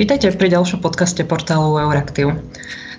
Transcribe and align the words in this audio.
Vítajte 0.00 0.32
pri 0.32 0.48
ďalšom 0.48 0.80
podcaste 0.80 1.20
portálu 1.28 1.76
Euraktiv. 1.76 2.32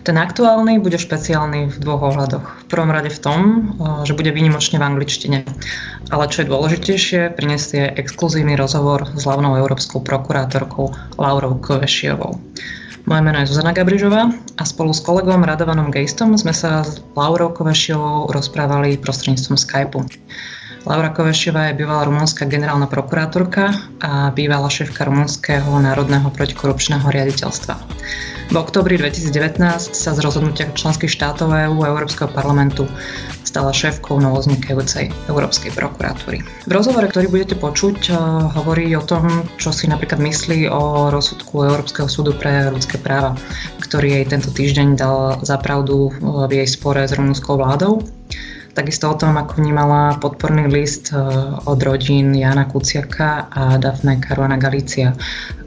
Ten 0.06 0.22
aktuálny 0.22 0.78
bude 0.78 1.02
špeciálny 1.02 1.74
v 1.74 1.78
dvoch 1.82 2.14
ohľadoch. 2.14 2.46
V 2.46 2.66
prvom 2.70 2.94
rade 2.94 3.10
v 3.10 3.18
tom, 3.18 3.42
že 4.06 4.14
bude 4.14 4.30
výnimočne 4.30 4.78
v 4.78 4.86
angličtine. 4.86 5.42
Ale 6.14 6.30
čo 6.30 6.46
je 6.46 6.54
dôležitejšie, 6.54 7.34
prinesie 7.34 7.90
exkluzívny 7.98 8.54
rozhovor 8.54 9.10
s 9.18 9.26
hlavnou 9.26 9.58
európskou 9.58 10.06
prokurátorkou 10.06 10.94
Laurou 11.18 11.58
Kovešiovou. 11.58 12.38
Moje 13.10 13.22
meno 13.26 13.42
je 13.42 13.50
Zuzana 13.50 13.74
Gabrižová 13.74 14.30
a 14.62 14.62
spolu 14.62 14.94
s 14.94 15.02
kolegom 15.02 15.42
Radovanom 15.42 15.90
Gejstom 15.90 16.38
sme 16.38 16.54
sa 16.54 16.86
s 16.86 17.02
Laurou 17.18 17.50
Kovešiovou 17.50 18.30
rozprávali 18.30 19.02
prostredníctvom 19.02 19.58
Skypeu. 19.58 20.06
Laura 20.82 21.14
Kovešová 21.14 21.70
je 21.70 21.78
bývalá 21.78 22.10
rumúnska 22.10 22.50
generálna 22.50 22.90
prokurátorka 22.90 23.70
a 24.02 24.34
bývalá 24.34 24.66
šéfka 24.66 25.06
Rumunského 25.06 25.70
národného 25.78 26.26
protikorupčného 26.34 27.06
riaditeľstva. 27.06 27.78
V 28.50 28.56
oktobri 28.58 28.98
2019 28.98 29.62
sa 29.94 30.12
z 30.12 30.20
rozhodnutia 30.20 30.74
členských 30.74 31.14
štátov 31.14 31.54
EÚ 31.54 31.86
a 31.86 31.92
Európskeho 31.94 32.34
parlamentu 32.34 32.90
stala 33.46 33.70
šéfkou 33.70 34.18
novoznikajúcej 34.26 35.14
Európskej 35.30 35.70
prokuratúry. 35.78 36.42
V 36.66 36.72
rozhovore, 36.74 37.06
ktorý 37.06 37.30
budete 37.30 37.56
počuť, 37.62 38.00
eh, 38.10 38.16
hovorí 38.58 38.90
o 38.98 39.06
tom, 39.06 39.30
čo 39.62 39.70
si 39.70 39.86
napríklad 39.86 40.18
myslí 40.18 40.66
o 40.66 41.14
rozsudku 41.14 41.62
Európskeho 41.62 42.10
súdu 42.10 42.34
pre 42.34 42.74
ľudské 42.74 42.98
práva, 42.98 43.38
ktorý 43.86 44.18
jej 44.18 44.26
tento 44.26 44.50
týždeň 44.50 44.88
dal 44.98 45.38
za 45.46 45.62
pravdu 45.62 46.10
eh, 46.10 46.50
v 46.50 46.66
jej 46.66 46.68
spore 46.68 47.06
s 47.06 47.14
rumunskou 47.14 47.54
vládou 47.54 48.02
Takisto 48.72 49.12
o 49.12 49.20
tom, 49.20 49.36
ako 49.36 49.60
vnímala 49.60 50.16
podporný 50.24 50.72
list 50.72 51.12
eh, 51.12 51.20
od 51.68 51.80
rodín 51.84 52.32
Jana 52.32 52.66
Kuciaka 52.66 53.52
a 53.52 53.76
Dafne 53.76 54.16
Caruana 54.24 54.56
Galicia, 54.56 55.12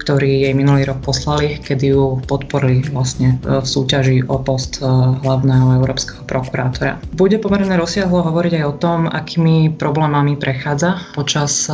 ktorý 0.05 0.45
jej 0.45 0.53
minulý 0.53 0.85
rok 0.85 1.01
poslali, 1.01 1.57
kedy 1.65 1.97
ju 1.97 2.21
podporili 2.29 2.85
vlastne 2.93 3.41
v 3.41 3.65
súťaži 3.65 4.29
o 4.29 4.37
post 4.37 4.79
e, 4.79 4.85
hlavného 5.25 5.81
európskeho 5.81 6.29
prokurátora. 6.29 7.01
Bude 7.17 7.41
pomerne 7.41 7.73
rozsiahlo 7.81 8.21
hovoriť 8.21 8.61
aj 8.61 8.65
o 8.69 8.75
tom, 8.77 9.09
akými 9.09 9.73
problémami 9.73 10.37
prechádza 10.37 11.01
počas 11.17 11.67
e, 11.67 11.73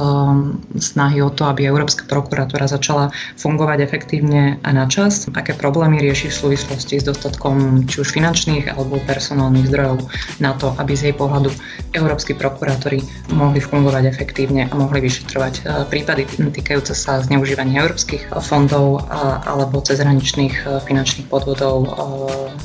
snahy 0.78 1.18
o 1.26 1.34
to, 1.34 1.50
aby 1.50 1.66
Európska 1.66 2.06
prokuratúra 2.06 2.70
začala 2.70 3.10
fungovať 3.34 3.82
efektívne 3.82 4.62
a 4.62 4.70
na 4.70 4.86
čas, 4.86 5.26
aké 5.34 5.58
problémy 5.58 5.98
rieši 5.98 6.30
v 6.30 6.38
súvislosti 6.54 7.02
s 7.02 7.04
dostatkom 7.10 7.90
či 7.90 8.06
už 8.06 8.14
finančných 8.14 8.70
alebo 8.70 9.02
personálnych 9.10 9.66
zdrojov 9.66 10.06
na 10.38 10.54
to, 10.54 10.70
aby 10.78 10.94
z 10.94 11.10
jej 11.10 11.14
pohľadu 11.18 11.50
európsky 11.98 12.38
prokurátori 12.38 13.02
mohli 13.34 13.58
fungovať 13.58 14.06
efektívne 14.06 14.70
a 14.70 14.72
mohli 14.78 15.02
vyšetrovať 15.02 15.54
e, 15.58 15.62
prípady 15.90 16.22
týkajúce 16.30 16.94
sa 16.94 17.18
zneužívania 17.18 17.82
európskych 17.82 18.19
európskych 18.20 18.48
fondov 18.50 19.06
alebo 19.46 19.80
cezhraničných 19.80 20.54
e, 20.66 20.82
finančných 20.84 21.26
podvodov 21.30 21.86
e, 21.86 21.88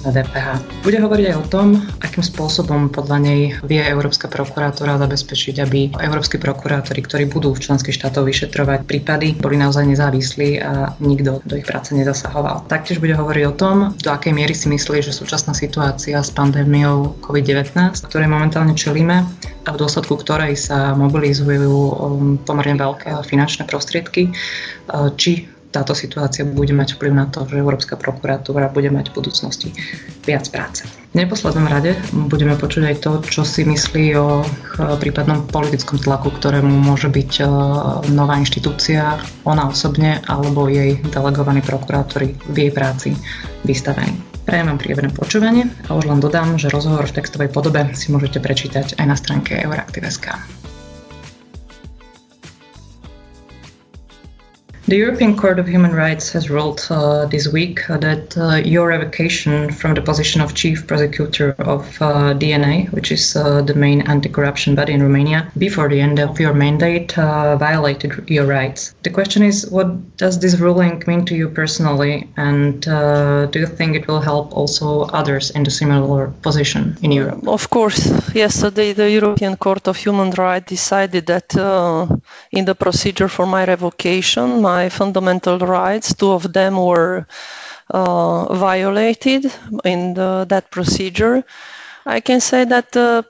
na 0.03 0.09
DPH. 0.11 0.47
Bude 0.81 0.97
hovoriť 0.97 1.25
aj 1.31 1.35
o 1.35 1.45
tom, 1.45 1.67
akým 2.01 2.23
spôsobom 2.25 2.89
podľa 2.89 3.17
nej 3.21 3.41
vie 3.63 3.81
Európska 3.81 4.25
prokurátora 4.27 4.97
zabezpečiť, 4.97 5.55
aby 5.61 5.79
európsky 6.01 6.41
prokurátori, 6.41 7.05
ktorí 7.05 7.23
budú 7.29 7.53
v 7.53 7.63
členských 7.63 7.95
štátoch 7.95 8.25
vyšetrovať 8.25 8.87
prípady, 8.87 9.37
boli 9.37 9.55
naozaj 9.61 9.85
nezávislí 9.85 10.61
a 10.61 10.95
nikto 11.01 11.41
do 11.45 11.53
ich 11.55 11.67
práce 11.67 11.93
nezasahoval. 11.93 12.65
Taktiež 12.65 12.97
bude 12.97 13.13
hovoriť 13.13 13.43
o 13.45 13.53
tom, 13.53 13.75
do 13.99 14.09
akej 14.09 14.33
miery 14.33 14.53
si 14.57 14.67
myslí, 14.71 15.05
že 15.05 15.13
súčasná 15.13 15.53
situácia 15.53 16.17
s 16.21 16.33
pandémiou 16.33 17.17
COVID-19, 17.21 18.09
ktorej 18.09 18.29
momentálne 18.29 18.73
čelíme, 18.73 19.25
a 19.65 19.69
v 19.73 19.81
dôsledku 19.81 20.21
ktorej 20.21 20.53
sa 20.55 20.93
mobilizujú 20.93 21.73
um, 21.73 21.93
pomerne 22.37 22.77
veľké 22.77 23.25
finančné 23.25 23.65
prostriedky, 23.65 24.29
uh, 24.29 25.09
či 25.17 25.49
táto 25.73 25.91
situácia 25.91 26.47
bude 26.47 26.71
mať 26.71 26.95
vplyv 26.95 27.11
na 27.11 27.27
to, 27.27 27.43
že 27.43 27.59
Európska 27.59 27.99
prokuratúra 27.99 28.71
bude 28.71 28.87
mať 28.87 29.11
v 29.11 29.15
budúcnosti 29.19 29.69
viac 30.23 30.47
práce. 30.47 30.87
V 31.11 31.19
neposlednom 31.19 31.67
rade 31.67 31.99
budeme 32.31 32.55
počuť 32.55 32.83
aj 32.87 32.95
to, 33.03 33.11
čo 33.27 33.43
si 33.43 33.67
myslí 33.67 34.15
o 34.15 34.39
uh, 34.39 34.45
prípadnom 34.95 35.43
politickom 35.49 35.99
tlaku, 35.99 36.31
ktorému 36.31 36.71
môže 36.71 37.11
byť 37.11 37.31
uh, 37.43 37.49
nová 38.13 38.39
inštitúcia, 38.39 39.19
ona 39.43 39.67
osobne 39.67 40.23
alebo 40.29 40.71
jej 40.71 41.01
delegovaní 41.11 41.59
prokurátori 41.59 42.37
v 42.53 42.55
jej 42.55 42.71
práci 42.71 43.09
vystavení. 43.67 44.34
Prajem 44.45 44.69
vám 44.69 44.77
príjemné 44.77 45.09
počúvanie 45.09 45.65
a 45.89 45.97
už 45.97 46.05
len 46.05 46.21
dodám, 46.21 46.61
že 46.61 46.69
rozhovor 46.69 47.09
v 47.09 47.17
textovej 47.17 47.49
podobe 47.49 47.81
si 47.97 48.13
môžete 48.13 48.37
prečítať 48.37 48.93
aj 49.01 49.05
na 49.09 49.17
stránke 49.17 49.57
Euraktiv.sk. 49.57 50.64
The 54.87 54.97
European 54.97 55.35
Court 55.35 55.57
of 55.57 55.67
Human 55.67 55.93
Rights 55.93 56.31
has 56.33 56.51
ruled 56.51 56.85
uh, 56.91 57.25
this 57.25 57.47
week 57.47 57.89
uh, 57.89 57.97
that 57.97 58.37
uh, 58.37 58.61
your 58.63 58.89
revocation 58.89 59.71
from 59.71 59.95
the 59.95 60.01
position 60.01 60.41
of 60.41 60.53
chief 60.53 60.85
prosecutor 60.85 61.55
of 61.57 61.99
uh, 61.99 62.35
DNA, 62.35 62.91
which 62.93 63.11
is 63.11 63.35
uh, 63.35 63.63
the 63.63 63.73
main 63.73 64.01
anti 64.01 64.29
corruption 64.29 64.75
body 64.75 64.93
in 64.93 65.01
Romania, 65.01 65.51
before 65.57 65.89
the 65.89 65.99
end 65.99 66.19
of 66.19 66.39
your 66.39 66.53
mandate 66.53 67.13
violated 67.13 68.29
your 68.29 68.45
rights. 68.45 68.93
The 69.01 69.09
question 69.09 69.41
is 69.41 69.67
what 69.71 69.89
does 70.17 70.37
this 70.39 70.59
ruling 70.59 71.01
mean 71.07 71.25
to 71.25 71.35
you 71.35 71.49
personally, 71.49 72.29
and 72.37 72.81
do 72.81 73.59
you 73.59 73.65
think 73.65 73.95
it 73.95 74.07
will 74.07 74.21
help 74.21 74.55
also 74.55 75.05
others 75.19 75.49
in 75.49 75.63
the 75.63 75.71
similar 75.71 76.27
position 76.43 76.95
in 77.01 77.11
Europe? 77.11 77.47
Of 77.47 77.71
course. 77.71 78.01
Yesterday, 78.35 78.93
the 78.93 79.09
European 79.09 79.55
Court 79.55 79.87
of 79.87 79.97
Human 79.97 80.29
Rights 80.29 80.69
decided 80.69 81.25
that 81.25 81.49
in 82.51 82.65
the 82.65 82.75
procedure 82.75 83.27
for 83.27 83.47
my 83.47 83.65
revocation, 83.65 84.61
my 84.61 84.74
my 84.77 84.89
fundamental 84.89 85.57
rights. 85.59 86.13
Two 86.13 86.31
of 86.39 86.43
them 86.57 86.73
were 86.91 87.25
uh, 87.91 88.53
violated 88.67 89.43
in 89.83 90.13
the, 90.13 90.45
that 90.49 90.65
procedure. 90.71 91.43
I 92.05 92.19
can 92.19 92.39
say 92.41 92.65
that 92.65 92.89
uh, 92.97 93.23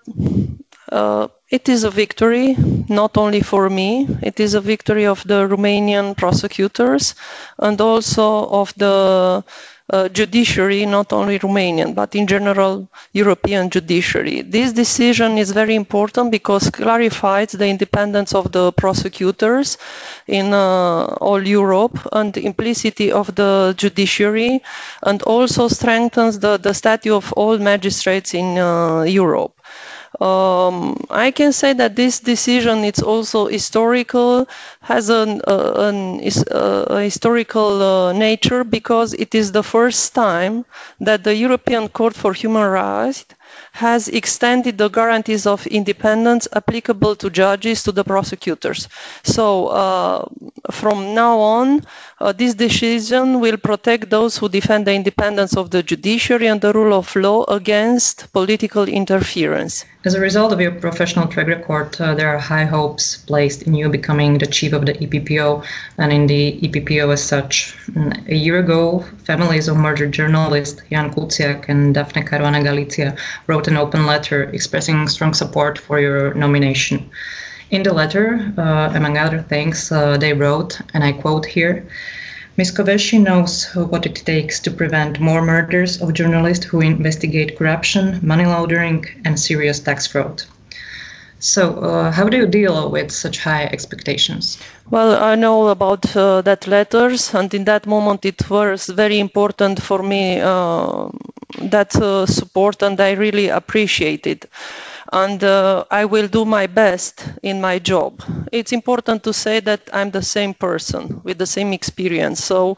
uh, 0.92 1.28
it 1.50 1.70
is 1.70 1.84
a 1.84 1.92
victory, 1.92 2.56
not 2.90 3.18
only 3.18 3.42
for 3.42 3.70
me, 3.70 4.08
it 4.22 4.40
is 4.40 4.54
a 4.56 4.62
victory 4.74 5.06
of 5.06 5.24
the 5.32 5.48
Romanian 5.54 6.16
prosecutors 6.18 7.14
and 7.60 7.80
also 7.80 8.26
of 8.62 8.74
the 8.84 9.44
uh, 9.92 10.10
judiciary, 10.10 10.86
not 10.86 11.14
only 11.14 11.38
Romanian, 11.40 11.94
but 11.94 12.16
in 12.16 12.26
general 12.28 12.88
European 13.14 13.70
judiciary. 13.70 14.42
This 14.42 14.74
decision 14.74 15.38
is 15.38 15.52
very 15.52 15.76
important 15.76 16.32
because 16.32 16.70
clarifies 16.70 17.52
the 17.52 17.68
independence 17.68 18.34
of 18.34 18.52
the 18.52 18.72
prosecutors 18.74 19.78
in 20.28 20.54
uh, 20.54 21.06
all 21.22 21.46
Europe 21.48 22.00
and 22.14 22.34
the 22.34 22.46
implicity 22.46 23.12
of 23.12 23.34
the 23.36 23.74
judiciary 23.78 24.62
and 25.04 25.22
also 25.24 25.68
strengthens 25.68 26.40
the, 26.40 26.58
the 26.58 26.74
of 27.10 27.32
all 27.34 27.58
magistrates 27.58 28.34
in 28.34 28.58
uh, 28.58 29.04
Europe. 29.04 29.54
Um, 30.22 30.98
I 31.10 31.32
can 31.32 31.52
say 31.52 31.74
that 31.74 31.96
this 31.96 32.20
decision 32.20 32.84
it's 32.86 33.02
also 33.02 33.48
historical, 33.48 34.48
has 34.82 35.10
an, 35.10 35.42
uh, 35.48 35.74
an 35.90 36.22
uh, 36.52 36.86
a 36.88 37.02
historical 37.02 37.82
uh, 37.84 38.14
nature 38.14 38.64
because 38.64 39.14
it 39.14 39.36
is 39.36 39.52
the 39.52 39.64
first 39.64 40.16
time 40.16 40.66
that 41.02 41.24
the 41.24 41.36
European 41.36 41.90
Court 41.90 42.16
for 42.16 42.34
Human 42.34 42.64
Rights 42.64 43.26
has 43.74 44.08
extended 44.08 44.78
the 44.78 44.88
guarantees 44.90 45.46
of 45.46 45.68
independence 45.68 46.48
applicable 46.54 47.16
to 47.18 47.30
judges 47.30 47.84
to 47.84 47.92
the 47.92 48.04
prosecutors. 48.04 48.88
So 49.24 49.68
uh, 49.68 50.26
from 50.72 51.14
now 51.14 51.40
on, 51.40 51.82
uh, 52.20 52.32
this 52.32 52.54
decision 52.56 53.40
will 53.42 53.58
protect 53.58 54.10
those 54.10 54.38
who 54.38 54.50
defend 54.50 54.88
the 54.88 54.94
independence 54.94 55.56
of 55.58 55.72
the 55.72 55.84
judiciary 55.84 56.48
and 56.48 56.62
the 56.62 56.74
rule 56.74 56.94
of 56.94 57.14
law 57.16 57.44
against 57.46 58.32
political 58.34 58.88
interference. 58.88 59.84
As 60.06 60.14
a 60.14 60.20
result 60.20 60.54
of 60.54 60.62
your 60.62 60.72
professional 60.72 61.26
track 61.28 61.48
record, 61.48 62.00
uh, 62.00 62.14
there 62.14 62.30
are 62.30 62.38
high 62.38 62.66
hopes 62.66 63.18
placed 63.18 63.64
in 63.64 63.74
you 63.74 63.90
becoming 63.90 64.38
the 64.38 64.46
chief 64.46 64.72
of 64.72 64.86
the 64.86 64.94
EPPO 64.94 65.66
and 65.98 66.14
in 66.14 66.28
the 66.28 66.60
EPPO 66.62 67.12
as 67.12 67.24
such. 67.24 67.76
Mm, 67.90 68.28
a 68.30 68.36
year 68.36 68.60
ago, 68.60 69.04
families 69.24 69.68
of 69.68 69.78
murdered 69.78 70.12
journalists 70.12 70.84
Jan 70.92 71.12
Kuciak 71.12 71.70
and 71.70 71.96
Daphne 71.96 72.22
Caruana 72.22 72.62
Galizia 72.64 73.18
wrote 73.48 73.68
an 73.68 73.78
open 73.78 74.06
letter 74.06 74.44
expressing 74.44 75.08
strong 75.08 75.34
support 75.34 75.80
for 75.80 76.00
your 76.00 76.36
nomination. 76.36 77.10
In 77.72 77.82
the 77.82 77.92
letter, 77.92 78.54
uh, 78.60 78.92
among 78.94 79.18
other 79.18 79.42
things, 79.42 79.92
uh, 79.92 80.18
they 80.18 80.34
wrote, 80.34 80.80
and 80.94 81.04
I 81.04 81.14
quote 81.14 81.48
here, 81.48 81.84
Ms. 82.58 82.72
Kövesi 82.72 83.22
knows 83.22 83.66
what 83.74 84.06
it 84.06 84.16
takes 84.26 84.62
to 84.62 84.72
prevent 84.72 85.20
more 85.20 85.42
murders 85.42 86.02
of 86.02 86.14
journalists 86.14 86.66
who 86.66 86.80
investigate 86.80 87.58
corruption, 87.58 88.20
money 88.22 88.46
laundering, 88.46 89.06
and 89.26 89.38
serious 89.38 89.82
tax 89.82 90.08
fraud. 90.08 90.44
So, 91.40 91.80
uh, 91.80 92.12
how 92.12 92.30
do 92.30 92.38
you 92.38 92.48
deal 92.48 92.90
with 92.90 93.12
such 93.12 93.40
high 93.40 93.66
expectations? 93.66 94.58
Well, 94.90 95.22
I 95.22 95.36
know 95.36 95.68
about 95.68 96.16
uh, 96.16 96.42
that 96.44 96.66
letters, 96.66 97.34
and 97.34 97.54
in 97.54 97.66
that 97.66 97.86
moment 97.86 98.24
it 98.24 98.50
was 98.50 98.88
very 98.88 99.20
important 99.20 99.82
for 99.82 100.02
me 100.02 100.40
uh, 100.40 101.10
that 101.62 101.94
uh, 101.98 102.26
support, 102.26 102.82
and 102.82 103.02
I 103.02 103.12
really 103.12 103.50
appreciate 103.50 104.26
it 104.26 104.46
and 105.12 105.44
uh, 105.44 105.86
I 105.92 106.06
will 106.06 106.28
do 106.28 106.46
my 106.46 106.68
best 106.68 107.26
in 107.44 107.62
my 107.62 107.80
job. 107.80 108.22
It's 108.52 108.72
important 108.74 109.24
to 109.24 109.34
say 109.34 109.60
that 109.62 109.82
I'm 109.94 110.12
the 110.12 110.22
same 110.22 110.54
person 110.54 111.22
with 111.24 111.38
the 111.38 111.46
same 111.48 111.74
experience. 111.74 112.44
So 112.44 112.78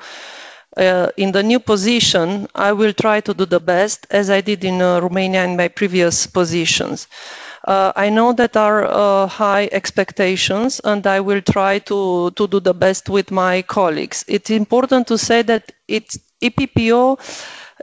uh, 0.77 1.09
in 1.18 1.31
the 1.31 1.44
new 1.44 1.59
position, 1.59 2.47
I 2.56 2.71
will 2.74 2.94
try 2.94 3.21
to 3.21 3.33
do 3.33 3.45
the 3.45 3.59
best 3.59 4.06
as 4.12 4.29
I 4.29 4.41
did 4.41 4.63
in 4.63 4.81
uh, 4.81 5.00
Romania 5.01 5.44
in 5.44 5.56
my 5.57 5.68
previous 5.68 6.27
positions. 6.27 7.07
Uh, 7.68 7.91
I 7.95 8.09
know 8.09 8.31
that 8.33 8.56
are 8.56 8.85
uh, 8.85 9.27
high 9.27 9.68
expectations, 9.71 10.80
and 10.83 11.06
I 11.06 11.19
will 11.19 11.41
try 11.41 11.80
to, 11.80 12.31
to 12.31 12.47
do 12.47 12.59
the 12.59 12.73
best 12.73 13.09
with 13.09 13.31
my 13.31 13.62
colleagues. 13.63 14.23
It's 14.27 14.50
important 14.50 15.07
to 15.07 15.18
say 15.18 15.41
that 15.44 15.71
it's 15.88 16.18
EPPO 16.41 17.18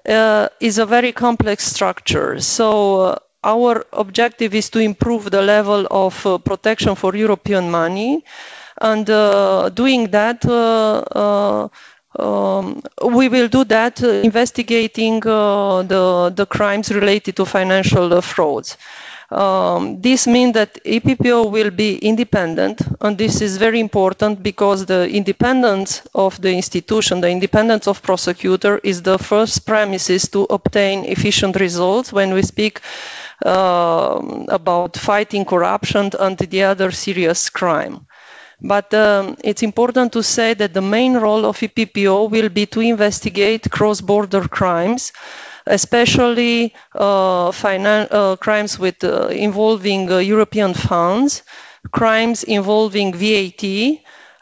uh, 0.09 0.49
is 0.61 0.79
a 0.79 0.87
very 0.87 1.13
complex 1.13 1.65
structure. 1.67 2.41
So 2.41 3.01
uh, 3.01 3.19
our 3.45 3.85
objective 3.93 4.55
is 4.55 4.71
to 4.71 4.79
improve 4.81 5.31
the 5.31 5.43
level 5.43 5.87
of 5.91 6.25
uh, 6.27 6.39
protection 6.39 6.95
for 6.95 7.15
European 7.15 7.71
money, 7.71 8.25
and 8.81 9.09
uh, 9.11 9.69
doing 9.71 10.11
that. 10.11 10.45
Um, 12.17 12.81
we 13.11 13.29
will 13.29 13.49
do 13.49 13.65
that 13.65 14.01
investigating 14.01 15.19
the, 15.19 16.33
the 16.35 16.47
crimes 16.47 16.93
related 16.93 17.35
to 17.37 17.45
financial 17.45 18.21
frauds. 18.21 18.77
Um, 19.31 20.01
this 20.01 20.27
means 20.29 20.53
that 20.55 20.75
EPPO 20.85 21.51
will 21.51 21.71
be 21.71 21.97
independent, 21.99 22.83
and 23.01 23.19
this 23.19 23.41
is 23.41 23.57
very 23.57 23.81
important 23.81 24.43
because 24.45 24.87
the 24.87 25.09
independence 25.11 26.03
of 26.15 26.41
the 26.41 26.53
institution, 26.53 27.21
the 27.21 27.31
independence 27.31 27.89
of 27.89 28.01
prosecutor, 28.03 28.79
is 28.85 29.03
the 29.03 29.19
first 29.19 29.67
premises 29.67 30.29
to 30.29 30.47
obtain 30.51 31.05
efficient 31.07 31.57
results 31.59 32.13
when 32.13 32.33
we 32.33 32.43
speak 32.43 32.79
uh, 32.79 33.24
about 33.45 34.97
fighting 34.97 35.45
corruption 35.45 36.11
and 36.19 36.39
the 36.39 36.63
other 36.63 36.91
serious 36.91 37.49
crime. 37.51 38.07
But 38.61 38.93
um, 38.95 39.37
it's 39.45 39.63
important 39.63 40.13
to 40.13 40.23
say 40.23 40.55
that 40.55 40.73
the 40.75 40.81
main 40.83 41.15
role 41.17 41.45
of 41.45 41.59
EPPO 41.59 42.31
will 42.31 42.49
be 42.49 42.67
to 42.67 42.81
investigate 42.81 43.71
cross-border 43.71 44.49
crimes 44.49 45.13
especially 45.67 46.75
uh, 46.95 47.49
uh, 47.49 48.37
crimes 48.37 48.79
with 48.79 49.03
uh, 49.03 49.29
involving 49.29 50.09
European 50.11 50.75
funds, 50.75 51.43
crimes 51.91 52.45
involving 52.45 53.15
VAT, 53.15 53.65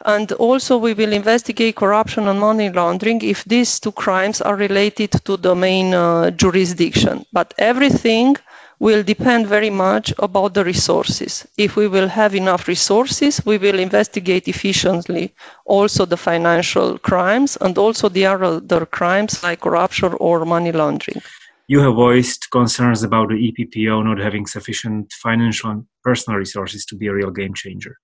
and 0.04 0.32
also 0.32 0.76
we 0.76 0.94
will 0.94 1.12
investigate 1.12 1.76
corruption 1.76 2.26
and 2.26 2.40
money 2.40 2.70
laundering 2.70 3.20
if 3.22 3.44
these 3.44 3.78
two 3.78 3.92
crimes 3.92 4.40
are 4.40 4.56
related 4.56 5.12
to 5.24 5.36
the 5.36 5.54
main 5.54 5.94
uh, 5.94 6.30
jurisdiction. 6.30 7.24
But 7.32 7.54
everything 7.58 8.36
will 8.82 9.04
depend 9.04 9.46
very 9.46 9.70
much 9.70 10.12
about 10.18 10.54
the 10.54 10.64
resources. 10.64 11.46
If 11.56 11.76
we 11.76 11.86
will 11.86 12.08
have 12.08 12.34
enough 12.34 12.66
resources, 12.66 13.40
we 13.46 13.56
will 13.56 13.78
investigate 13.78 14.48
efficiently 14.48 15.32
also 15.66 16.04
the 16.04 16.16
financial 16.16 16.98
crimes 16.98 17.56
and 17.60 17.78
also 17.78 18.08
the 18.08 18.26
other 18.26 18.84
crimes 18.86 19.40
like 19.44 19.60
corruption 19.60 20.14
or 20.18 20.44
money 20.44 20.72
laundering. 20.72 21.22
You 21.68 21.78
have 21.78 21.94
voiced 21.94 22.50
concerns 22.50 23.04
about 23.04 23.28
the 23.28 23.38
EPPO 23.46 24.04
not 24.04 24.18
having 24.18 24.46
sufficient 24.46 25.12
financial 25.12 25.70
and 25.70 25.86
personal 26.02 26.40
resources 26.40 26.84
to 26.86 26.96
be 26.96 27.06
a 27.06 27.14
real 27.14 27.30
game 27.30 27.54
changer. 27.54 27.96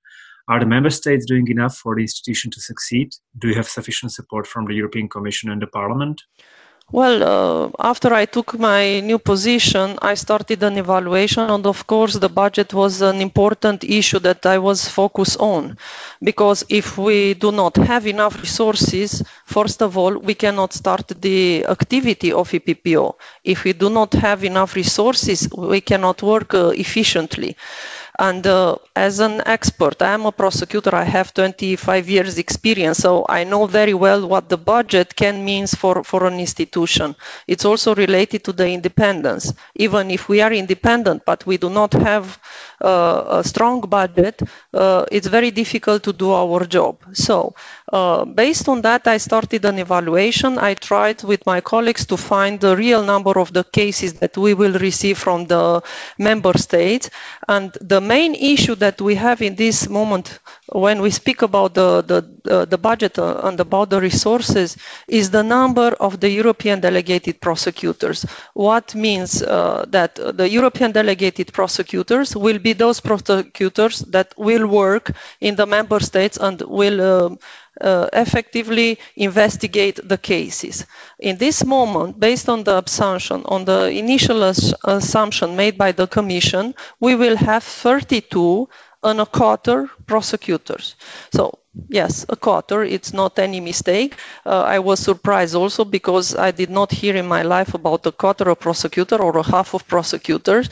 Are 0.47 0.61
the 0.61 0.67
member 0.67 0.91
states 0.91 1.27
doing 1.27 1.49
enough 1.49 1.77
for 1.77 1.97
the 1.97 2.03
institution 2.03 2.53
to 2.53 2.61
succeed? 2.61 3.09
Do 3.37 3.49
you 3.49 3.57
have 3.57 3.69
sufficient 3.69 4.13
support 4.13 4.47
from 4.47 4.67
the 4.67 4.75
European 4.75 5.09
Commission 5.09 5.51
and 5.51 5.61
the 5.61 5.67
Parliament? 5.67 6.23
Well, 6.91 7.23
uh, 7.23 7.71
after 7.91 8.13
I 8.15 8.25
took 8.27 8.59
my 8.59 9.01
new 9.01 9.19
position, 9.19 9.99
I 10.03 10.15
started 10.15 10.63
an 10.63 10.77
evaluation, 10.79 11.49
and 11.51 11.67
of 11.67 11.87
course, 11.87 12.15
the 12.15 12.29
budget 12.29 12.73
was 12.75 13.03
an 13.03 13.21
important 13.21 13.85
issue 13.85 14.19
that 14.21 14.45
I 14.47 14.59
was 14.59 14.89
focused 14.89 15.37
on. 15.39 15.77
Because 16.23 16.65
if 16.69 16.97
we 16.99 17.35
do 17.35 17.53
not 17.53 17.77
have 17.77 18.07
enough 18.07 18.41
resources, 18.41 19.23
first 19.45 19.83
of 19.83 19.97
all, 19.99 20.17
we 20.19 20.35
cannot 20.35 20.73
start 20.73 21.07
the 21.21 21.65
activity 21.67 22.33
of 22.33 22.51
EPPO. 22.51 23.15
If 23.45 23.65
we 23.65 23.73
do 23.75 23.91
not 23.91 24.13
have 24.15 24.43
enough 24.45 24.75
resources, 24.75 25.49
we 25.57 25.81
cannot 25.83 26.23
work 26.23 26.55
uh, 26.55 26.69
efficiently. 26.69 27.57
And 28.21 28.45
uh, 28.47 28.77
as 28.97 29.21
an 29.21 29.43
expert, 29.47 30.03
I 30.03 30.13
am 30.13 30.27
a 30.27 30.33
prosecutor. 30.33 30.93
I 30.95 31.05
have 31.05 31.33
25 31.33 32.09
years 32.09 32.37
experience, 32.37 32.99
so 32.99 33.25
I 33.29 33.45
know 33.45 33.67
very 33.67 33.95
well 33.95 34.27
what 34.27 34.49
the 34.49 34.57
budget 34.59 35.15
can 35.15 35.45
means 35.45 35.73
for, 35.75 36.03
for 36.03 36.27
an 36.27 36.41
institution. 36.41 37.15
It's 37.47 37.65
also 37.65 37.95
related 37.95 38.43
to 38.45 38.53
the 38.53 38.69
independence. 38.69 39.53
Even 39.77 40.11
if 40.11 40.29
we 40.29 40.41
are 40.41 40.53
independent, 40.53 41.25
but 41.25 41.47
we 41.47 41.59
do 41.59 41.71
not 41.71 41.93
have 41.93 42.39
uh, 42.83 43.25
a 43.41 43.45
strong 43.45 43.81
budget, 43.83 44.43
uh, 44.75 45.05
it's 45.13 45.29
very 45.29 45.51
difficult 45.53 46.03
to 46.03 46.13
do 46.13 46.33
our 46.33 46.65
job. 46.67 46.97
So 47.13 47.55
uh, 47.93 48.25
based 48.25 48.69
on 48.69 48.83
that, 48.83 49.07
I 49.07 49.17
started 49.17 49.65
an 49.65 49.79
evaluation. 49.79 50.59
I 50.59 50.75
tried 50.75 51.23
with 51.23 51.45
my 51.47 51.61
colleagues 51.61 52.05
to 52.07 52.17
find 52.17 52.61
the 52.61 52.77
real 52.77 53.03
number 53.03 53.39
of 53.39 53.53
the 53.53 53.65
cases 53.65 54.15
that 54.15 54.37
we 54.37 54.53
will 54.55 54.75
receive 54.79 55.17
from 55.19 55.47
the 55.47 55.83
member 56.19 56.57
states. 56.59 57.09
And 57.49 57.73
the 57.81 58.01
main 58.01 58.35
issue 58.35 58.75
that 58.77 59.01
we 59.01 59.15
have 59.15 59.41
in 59.41 59.55
this 59.55 59.89
moment 59.89 60.39
when 60.73 61.01
we 61.01 61.11
speak 61.11 61.41
about 61.43 61.75
the, 61.75 62.03
the, 62.03 62.53
uh, 62.53 62.65
the 62.67 62.77
budget 62.77 63.19
uh, 63.19 63.41
and 63.45 63.59
about 63.59 63.89
the 63.91 64.01
resources 64.01 64.77
is 65.09 65.31
the 65.31 65.43
number 65.43 65.97
of 66.01 66.21
the 66.21 66.29
European 66.31 66.81
delegated 66.81 67.41
prosecutors. 67.41 68.27
What 68.53 68.95
means 68.95 69.43
uh, 69.43 69.87
that 69.89 70.17
the 70.17 70.49
European 70.49 70.93
delegated 70.93 71.53
prosecutors 71.55 72.37
will 72.37 72.59
be 72.59 72.75
those 72.75 73.01
prosecutors 73.01 74.01
that 74.01 74.35
will 74.37 74.67
work 74.67 75.13
in 75.41 75.57
the 75.57 75.65
member 75.67 76.01
states 76.01 76.37
and 76.37 76.61
will 76.63 77.01
um, 77.01 77.39
uh, 77.81 78.09
effectively 78.13 78.99
investigate 79.17 80.01
the 80.09 80.19
cases. 80.19 80.87
In 81.19 81.37
this 81.39 81.65
moment, 81.65 82.19
based 82.21 82.49
on 82.49 82.65
the 82.65 82.79
assumption, 82.85 83.43
on 83.47 83.65
the 83.65 83.91
initial 83.91 84.43
assumption 84.85 85.57
made 85.57 85.77
by 85.79 85.93
the 85.93 86.07
Commission, 86.07 86.75
we 87.01 87.15
will 87.15 87.37
have 87.37 87.63
32 87.65 88.69
and 89.03 89.21
a 89.21 89.27
quarter 89.27 89.89
prosecutors. 90.07 90.97
So 91.33 91.59
yes, 91.89 92.25
a 92.29 92.37
quarter, 92.37 92.83
it's 92.83 93.13
not 93.13 93.39
any 93.39 93.61
mistake. 93.61 94.15
Uh, 94.45 94.63
I 94.63 94.79
was 94.79 95.01
surprised 95.01 95.55
also 95.55 95.85
because 95.85 96.35
I 96.35 96.51
did 96.51 96.71
not 96.71 96.93
hear 96.93 97.17
in 97.17 97.27
my 97.27 97.43
life 97.43 97.75
about 97.75 98.07
a 98.07 98.13
quarter 98.13 98.49
of 98.51 98.61
prosecutor 98.61 99.17
or 99.17 99.37
a 99.39 99.43
half 99.43 99.75
of 99.75 99.87
prosecutors, 99.87 100.69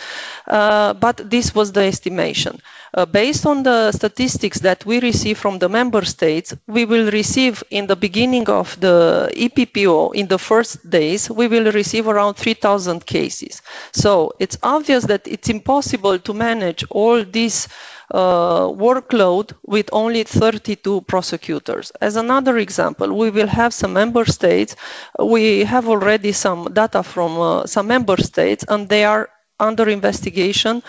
uh, 0.47 0.95
but 0.95 1.31
this 1.31 1.55
was 1.55 1.73
the 1.73 1.83
estimation. 1.83 2.61
Uh, 2.95 3.05
based 3.05 3.45
on 3.45 3.63
the 3.63 3.93
statistics 3.93 4.61
that 4.61 4.85
we 4.87 5.01
receive 5.01 5.37
from 5.39 5.59
the 5.59 5.69
member 5.69 6.05
states, 6.05 6.55
we 6.67 6.85
will 6.85 7.11
receive 7.11 7.63
in 7.71 7.87
the 7.87 7.97
beginning 7.97 8.49
of 8.49 8.79
the 8.81 9.31
EPPO, 9.37 10.15
in 10.15 10.27
the 10.29 10.39
first 10.39 10.89
days, 10.89 11.31
we 11.31 11.47
will 11.47 11.71
receive 11.73 12.09
around 12.09 12.35
3,000 12.35 13.05
cases. 13.05 13.61
So 13.93 14.33
it's 14.39 14.57
obvious 14.63 15.05
that 15.07 15.27
it's 15.29 15.51
impossible 15.51 16.19
to 16.19 16.33
manage 16.33 16.85
all 16.91 17.23
these 17.23 17.69
uh, 18.13 18.67
workload 18.69 19.53
with 19.65 19.89
only 19.93 20.25
32 20.25 21.03
prosecutors. 21.03 21.91
As 22.01 22.17
another 22.17 22.59
example, 22.59 23.13
we 23.17 23.31
will 23.31 23.47
have 23.49 23.73
some 23.75 23.93
member 23.93 24.25
states. 24.25 24.77
We 25.19 25.65
have 25.65 25.89
already 25.89 26.33
some 26.33 26.73
data 26.73 27.03
from 27.03 27.41
uh, 27.41 27.67
some 27.67 27.87
member 27.87 28.17
states, 28.19 28.65
and 28.69 28.89
they 28.89 29.05
are 29.05 29.29
under 29.59 29.89
investigation. 29.89 30.83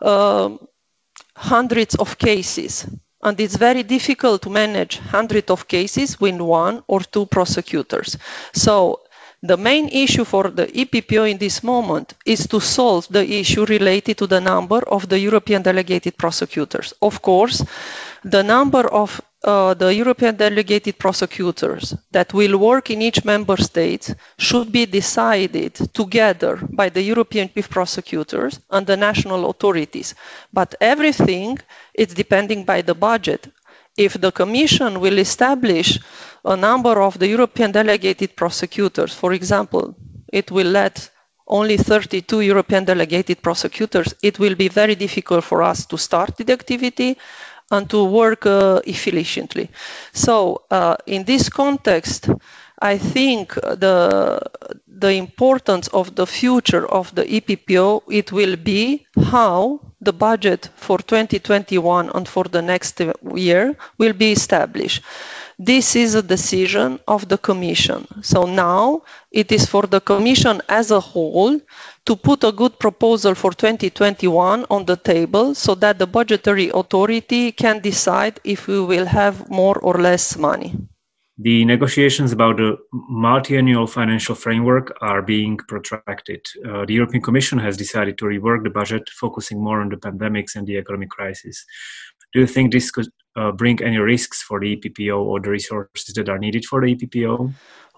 Uh, 0.00 0.50
hundreds 1.36 1.94
of 1.94 2.18
cases 2.18 2.86
and 3.22 3.38
it's 3.40 3.56
very 3.56 3.82
difficult 3.82 4.42
to 4.42 4.50
manage 4.50 4.98
hundreds 4.98 5.50
of 5.50 5.68
cases 5.68 6.20
with 6.20 6.40
one 6.40 6.82
or 6.86 7.00
two 7.00 7.26
prosecutors. 7.26 8.16
So 8.54 9.00
the 9.42 9.56
main 9.56 9.88
issue 9.88 10.24
for 10.24 10.50
the 10.50 10.66
EPPO 10.66 11.30
in 11.30 11.38
this 11.38 11.62
moment 11.62 12.14
is 12.26 12.46
to 12.46 12.60
solve 12.60 13.06
the 13.08 13.24
issue 13.40 13.64
related 13.64 14.18
to 14.18 14.26
the 14.26 14.40
number 14.40 14.80
of 14.88 15.08
the 15.08 15.18
European 15.18 15.62
delegated 15.62 16.16
prosecutors. 16.18 16.92
Of 17.00 17.22
course, 17.22 17.64
the 18.22 18.42
number 18.42 18.86
of 18.92 19.20
uh, 19.42 19.72
the 19.72 19.94
European 19.94 20.36
delegated 20.36 20.98
prosecutors 20.98 21.94
that 22.12 22.34
will 22.34 22.58
work 22.58 22.90
in 22.90 23.00
each 23.00 23.24
member 23.24 23.56
state 23.56 24.14
should 24.38 24.70
be 24.70 24.84
decided 24.84 25.74
together 25.94 26.56
by 26.72 26.90
the 26.90 27.00
European 27.02 27.48
chief 27.54 27.70
prosecutors 27.70 28.60
and 28.70 28.86
the 28.86 28.96
national 28.96 29.48
authorities. 29.48 30.14
But 30.52 30.74
everything 30.82 31.58
is 31.94 32.08
depending 32.08 32.64
by 32.64 32.82
the 32.82 32.94
budget. 32.94 33.48
If 33.96 34.20
the 34.20 34.30
Commission 34.32 35.00
will 35.00 35.18
establish 35.18 35.98
a 36.44 36.56
number 36.56 37.00
of 37.02 37.18
the 37.18 37.28
European 37.28 37.72
delegated 37.72 38.36
prosecutors. 38.36 39.14
For 39.14 39.32
example, 39.32 39.94
it 40.32 40.50
will 40.50 40.66
let 40.68 41.10
only 41.46 41.76
32 41.76 42.40
European 42.40 42.84
delegated 42.84 43.42
prosecutors. 43.42 44.14
It 44.22 44.38
will 44.38 44.54
be 44.54 44.68
very 44.68 44.94
difficult 44.94 45.44
for 45.44 45.62
us 45.62 45.84
to 45.86 45.98
start 45.98 46.36
the 46.36 46.52
activity 46.52 47.18
and 47.70 47.88
to 47.90 48.04
work 48.04 48.46
uh, 48.46 48.80
efficiently. 48.86 49.68
So, 50.12 50.62
uh, 50.70 50.96
in 51.06 51.24
this 51.24 51.48
context, 51.48 52.28
I 52.82 52.96
think 52.98 53.54
the 53.54 54.40
the 54.86 55.12
importance 55.12 55.88
of 55.88 56.14
the 56.14 56.26
future 56.26 56.86
of 56.88 57.14
the 57.14 57.24
EPPO 57.24 58.02
it 58.10 58.32
will 58.32 58.56
be 58.56 59.06
how 59.30 59.80
the 60.00 60.12
budget 60.12 60.68
for 60.76 60.98
2021 60.98 62.10
and 62.14 62.28
for 62.28 62.44
the 62.44 62.60
next 62.62 63.00
year 63.34 63.76
will 63.98 64.12
be 64.14 64.32
established. 64.32 65.02
This 65.62 65.94
is 65.94 66.14
a 66.14 66.22
decision 66.22 67.00
of 67.06 67.28
the 67.28 67.36
Commission. 67.36 68.06
So 68.22 68.46
now 68.46 69.02
it 69.30 69.52
is 69.52 69.66
for 69.66 69.82
the 69.82 70.00
Commission 70.00 70.62
as 70.70 70.90
a 70.90 71.00
whole 71.00 71.60
to 72.06 72.16
put 72.16 72.44
a 72.44 72.50
good 72.50 72.78
proposal 72.78 73.34
for 73.34 73.52
2021 73.52 74.64
on 74.70 74.86
the 74.86 74.96
table 74.96 75.54
so 75.54 75.74
that 75.74 75.98
the 75.98 76.06
budgetary 76.06 76.70
authority 76.72 77.52
can 77.52 77.80
decide 77.80 78.40
if 78.42 78.68
we 78.68 78.80
will 78.80 79.04
have 79.04 79.50
more 79.50 79.78
or 79.80 80.00
less 80.00 80.38
money. 80.38 80.74
The 81.36 81.66
negotiations 81.66 82.32
about 82.32 82.56
the 82.56 82.78
multi-annual 82.92 83.86
financial 83.86 84.34
framework 84.34 84.96
are 85.02 85.20
being 85.20 85.58
protracted. 85.58 86.46
Uh, 86.66 86.86
the 86.86 86.94
European 86.94 87.22
Commission 87.22 87.58
has 87.58 87.76
decided 87.76 88.16
to 88.16 88.24
rework 88.24 88.64
the 88.64 88.70
budget, 88.70 89.10
focusing 89.10 89.62
more 89.62 89.82
on 89.82 89.90
the 89.90 89.96
pandemics 89.96 90.56
and 90.56 90.66
the 90.66 90.78
economic 90.78 91.10
crisis. 91.10 91.66
Do 92.32 92.40
you 92.40 92.46
think 92.46 92.72
this 92.72 92.90
could 92.90 93.08
uh, 93.36 93.52
bring 93.52 93.82
any 93.82 93.98
risks 93.98 94.42
for 94.42 94.60
the 94.60 94.76
EPPO 94.76 95.18
or 95.18 95.40
the 95.40 95.50
resources 95.50 96.14
that 96.14 96.28
are 96.28 96.38
needed 96.38 96.64
for 96.64 96.80
the 96.80 96.94
EPPO? 96.94 97.52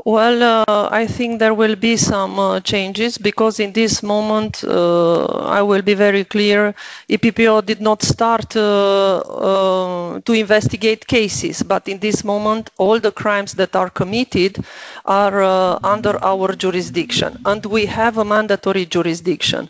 Well, 0.05 0.65
uh, 0.67 0.89
I 0.91 1.07
think 1.07 1.39
there 1.39 1.55
will 1.55 1.77
be 1.77 1.97
some 1.97 2.39
uh, 2.39 2.61
changes 2.61 3.19
because 3.19 3.61
in 3.61 3.73
this 3.73 4.03
moment, 4.03 4.65
uh, 4.65 5.27
I 5.27 5.61
will 5.63 5.83
be 5.83 5.95
very 5.95 6.25
clear, 6.25 6.75
EPPO 7.11 7.67
did 7.67 7.81
not 7.81 8.03
start 8.03 8.57
uh, 8.57 9.19
uh, 9.19 10.21
to 10.21 10.33
investigate 10.33 11.07
cases, 11.07 11.63
but 11.63 11.87
in 11.89 11.99
this 11.99 12.25
moment, 12.25 12.71
all 12.79 12.99
the 12.99 13.13
crimes 13.13 13.53
that 13.55 13.77
are 13.77 13.91
committed 13.91 14.65
are 15.05 15.79
under 15.85 16.19
our 16.25 16.55
jurisdiction, 16.55 17.39
and 17.45 17.65
we 17.67 17.87
have 17.87 18.19
a 18.19 18.25
mandatory 18.25 18.87
jurisdiction. 18.87 19.69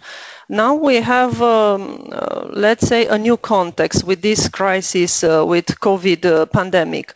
Now 0.53 0.75
we 0.75 0.97
have, 0.97 1.41
um, 1.43 2.07
let's 2.53 2.87
say, 2.87 3.07
a 3.07 3.19
new 3.19 3.37
context 3.39 4.05
with 4.05 4.21
this 4.23 4.49
crisis 4.49 5.23
with 5.23 5.67
COVID 5.81 6.53
pandemic. 6.53 7.15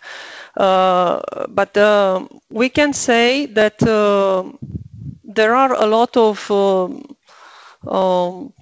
Uh, 0.57 1.21
but 1.49 1.77
uh, 1.77 2.27
we 2.51 2.69
can 2.71 2.93
say 2.95 3.47
that 3.47 3.83
uh, 3.83 4.45
there 5.25 5.55
are 5.55 5.75
a 5.75 5.87
lot 5.87 6.17
of 6.17 6.51
um, 7.87 8.53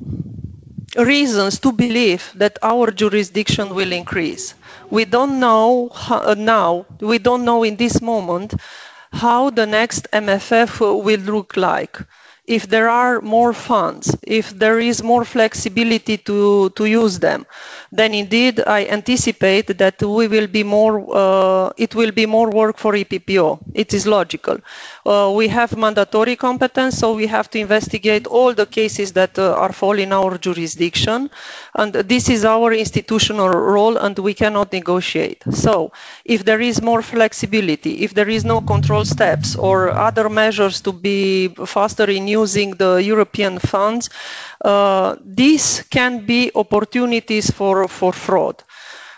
reasons 0.96 1.58
to 1.60 1.72
believe 1.72 2.32
that 2.34 2.58
our 2.62 2.90
jurisdiction 2.90 3.74
will 3.74 3.92
increase. 3.92 4.54
We 4.90 5.04
don't 5.04 5.38
know 5.40 5.90
how, 5.94 6.34
now, 6.34 6.86
we 7.00 7.18
don't 7.18 7.44
know 7.44 7.62
in 7.62 7.76
this 7.76 8.00
moment 8.02 8.54
how 9.12 9.50
the 9.50 9.66
next 9.66 10.08
MFF 10.12 10.80
will 10.80 11.20
look 11.20 11.56
like 11.56 11.98
if 12.46 12.68
there 12.68 12.88
are 12.90 13.20
more 13.22 13.52
funds, 13.54 14.14
if 14.22 14.50
there 14.58 14.78
is 14.78 15.02
more 15.02 15.24
flexibility 15.24 16.18
to, 16.18 16.68
to 16.70 16.84
use 16.84 17.18
them, 17.18 17.46
then 17.90 18.12
indeed 18.12 18.60
I 18.66 18.84
anticipate 18.86 19.78
that 19.78 20.02
we 20.02 20.28
will 20.28 20.46
be 20.46 20.62
more, 20.62 21.04
uh, 21.14 21.70
it 21.78 21.94
will 21.94 22.10
be 22.12 22.26
more 22.26 22.50
work 22.50 22.76
for 22.76 22.92
EPPO. 22.92 23.60
It 23.74 23.94
is 23.94 24.06
logical. 24.06 24.58
Uh, 25.06 25.32
we 25.34 25.48
have 25.48 25.76
mandatory 25.76 26.36
competence, 26.36 26.98
so 26.98 27.14
we 27.14 27.26
have 27.26 27.48
to 27.50 27.58
investigate 27.58 28.26
all 28.26 28.52
the 28.52 28.66
cases 28.66 29.12
that 29.12 29.38
uh, 29.38 29.52
are 29.54 29.72
fall 29.72 29.98
in 29.98 30.12
our 30.12 30.36
jurisdiction. 30.36 31.30
And 31.74 31.92
this 31.94 32.28
is 32.28 32.44
our 32.44 32.72
institutional 32.72 33.48
role 33.48 33.96
and 33.96 34.18
we 34.18 34.34
cannot 34.34 34.72
negotiate. 34.72 35.42
So 35.52 35.92
if 36.24 36.44
there 36.44 36.60
is 36.60 36.82
more 36.82 37.02
flexibility, 37.02 38.02
if 38.04 38.14
there 38.14 38.28
is 38.28 38.44
no 38.44 38.60
control 38.60 39.04
steps 39.04 39.56
or 39.56 39.90
other 39.90 40.28
measures 40.28 40.80
to 40.82 40.92
be 40.92 41.48
faster 41.66 42.10
in 42.10 42.28
using 42.40 42.70
the 42.82 42.92
European 43.12 43.58
funds, 43.58 44.10
uh, 44.64 45.16
these 45.42 45.66
can 45.96 46.12
be 46.26 46.50
opportunities 46.54 47.46
for, 47.50 47.88
for 47.88 48.12
fraud. 48.12 48.56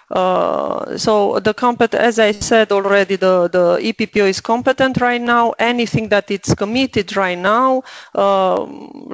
Uh, 0.08 0.96
so 0.96 1.40
the 1.40 1.52
compet 1.52 1.92
as 1.94 2.18
I 2.20 2.30
said 2.30 2.70
already, 2.70 3.16
the, 3.16 3.48
the 3.48 3.78
EPPO 3.82 4.28
is 4.28 4.40
competent 4.40 5.00
right 5.00 5.20
now. 5.20 5.52
Anything 5.58 6.08
that 6.10 6.30
it's 6.30 6.54
committed 6.54 7.16
right 7.16 7.38
now 7.38 7.82
uh, 8.14 8.64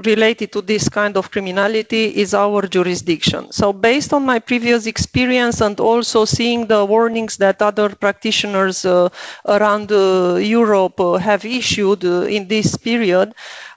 related 0.04 0.52
to 0.52 0.60
this 0.60 0.90
kind 0.90 1.16
of 1.16 1.30
criminality 1.30 2.14
is 2.16 2.34
our 2.34 2.62
jurisdiction. 2.66 3.50
So 3.52 3.72
based 3.72 4.12
on 4.12 4.26
my 4.26 4.38
previous 4.38 4.84
experience 4.86 5.62
and 5.62 5.80
also 5.80 6.26
seeing 6.26 6.66
the 6.66 6.84
warnings 6.84 7.38
that 7.38 7.62
other 7.62 7.88
practitioners 7.88 8.84
uh, 8.84 9.08
around 9.46 9.90
uh, 9.92 10.34
Europe 10.36 11.00
uh, 11.00 11.14
have 11.16 11.46
issued 11.46 12.04
uh, 12.04 12.22
in 12.24 12.48
this 12.48 12.76
period, 12.76 13.32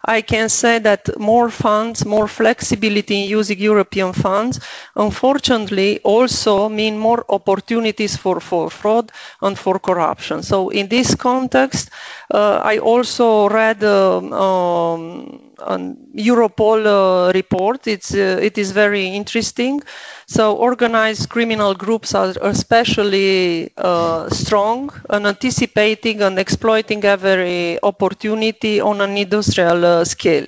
I 0.07 0.21
can 0.21 0.49
say 0.49 0.79
that 0.79 1.09
more 1.19 1.49
funds, 1.49 2.05
more 2.05 2.27
flexibility 2.27 3.23
in 3.23 3.29
using 3.29 3.59
European 3.59 4.13
funds, 4.13 4.59
unfortunately, 4.95 5.99
also 6.03 6.69
mean 6.69 6.97
more 6.97 7.25
opportunities 7.29 8.15
for, 8.15 8.39
for 8.39 8.69
fraud 8.69 9.11
and 9.41 9.57
for 9.57 9.79
corruption. 9.79 10.43
So 10.43 10.69
in 10.69 10.87
this 10.87 11.15
context, 11.15 11.89
uh, 12.31 12.61
I 12.63 12.77
also 12.77 13.49
read 13.49 13.83
um, 13.83 14.31
um, 14.33 15.41
an 15.59 15.97
Europol 16.15 16.85
uh, 16.85 17.31
report. 17.33 17.87
It's, 17.87 18.13
uh, 18.13 18.39
it 18.41 18.57
is 18.57 18.71
very 18.71 19.07
interesting. 19.07 19.81
So 20.27 20.55
organized 20.55 21.29
criminal 21.29 21.73
groups 21.75 22.15
are 22.15 22.33
especially 22.41 23.71
uh, 23.77 24.29
strong 24.29 24.89
and 25.09 25.27
anticipating 25.27 26.21
and 26.21 26.39
exploiting 26.39 27.03
every 27.03 27.79
opportunity 27.83 28.79
on 28.79 29.01
an 29.01 29.17
industrial 29.17 30.05
scale. 30.05 30.47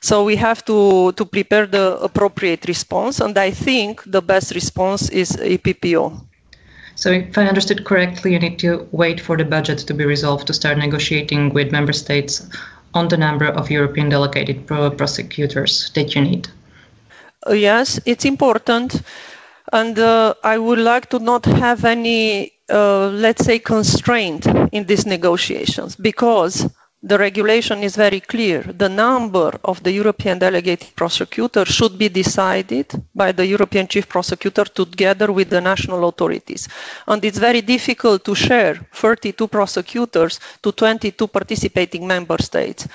So 0.00 0.24
we 0.24 0.36
have 0.36 0.64
to, 0.66 1.12
to 1.12 1.24
prepare 1.24 1.66
the 1.66 1.98
appropriate 2.00 2.66
response. 2.68 3.20
And 3.20 3.36
I 3.36 3.50
think 3.50 4.02
the 4.06 4.22
best 4.22 4.54
response 4.54 5.08
is 5.10 5.32
EPPO. 5.32 6.26
So, 6.96 7.10
if 7.10 7.36
I 7.36 7.44
understood 7.46 7.84
correctly, 7.84 8.32
you 8.32 8.38
need 8.38 8.58
to 8.60 8.88
wait 8.90 9.20
for 9.20 9.36
the 9.36 9.44
budget 9.44 9.80
to 9.80 9.92
be 9.92 10.06
resolved 10.06 10.46
to 10.46 10.54
start 10.54 10.78
negotiating 10.78 11.52
with 11.52 11.70
member 11.70 11.92
states 11.92 12.48
on 12.96 13.08
the 13.08 13.16
number 13.16 13.46
of 13.46 13.70
European 13.70 14.08
delegated 14.08 14.66
prosecutors 14.66 15.90
that 15.94 16.14
you 16.14 16.22
need. 16.22 16.48
Uh, 17.46 17.52
yes, 17.52 18.00
it's 18.06 18.24
important. 18.24 19.02
And 19.72 19.98
uh, 19.98 20.34
I 20.42 20.58
would 20.58 20.78
like 20.78 21.10
to 21.10 21.18
not 21.18 21.44
have 21.44 21.84
any, 21.84 22.52
uh, 22.70 23.08
let's 23.08 23.44
say, 23.44 23.58
constraint 23.58 24.46
in 24.72 24.86
these 24.86 25.06
negotiations 25.06 25.96
because 25.96 26.66
the 27.06 27.16
regulation 27.16 27.84
is 27.84 27.94
very 27.94 28.18
clear. 28.20 28.62
The 28.62 28.88
number 28.88 29.50
of 29.64 29.80
the 29.84 29.92
European 29.92 30.40
delegated 30.40 30.90
prosecutor 30.96 31.64
should 31.64 31.96
be 31.96 32.08
decided 32.08 32.86
by 33.14 33.30
the 33.30 33.46
European 33.46 33.86
chief 33.86 34.08
prosecutor 34.08 34.64
together 34.64 35.30
with 35.30 35.48
the 35.50 35.60
national 35.60 36.08
authorities. 36.08 36.68
And 37.06 37.24
it's 37.24 37.38
very 37.38 37.60
difficult 37.60 38.24
to 38.24 38.34
share 38.34 38.74
32 38.92 39.46
prosecutors 39.46 40.40
to 40.62 40.72
22 40.72 41.28
participating 41.28 42.06
member 42.08 42.38
states. 42.42 42.88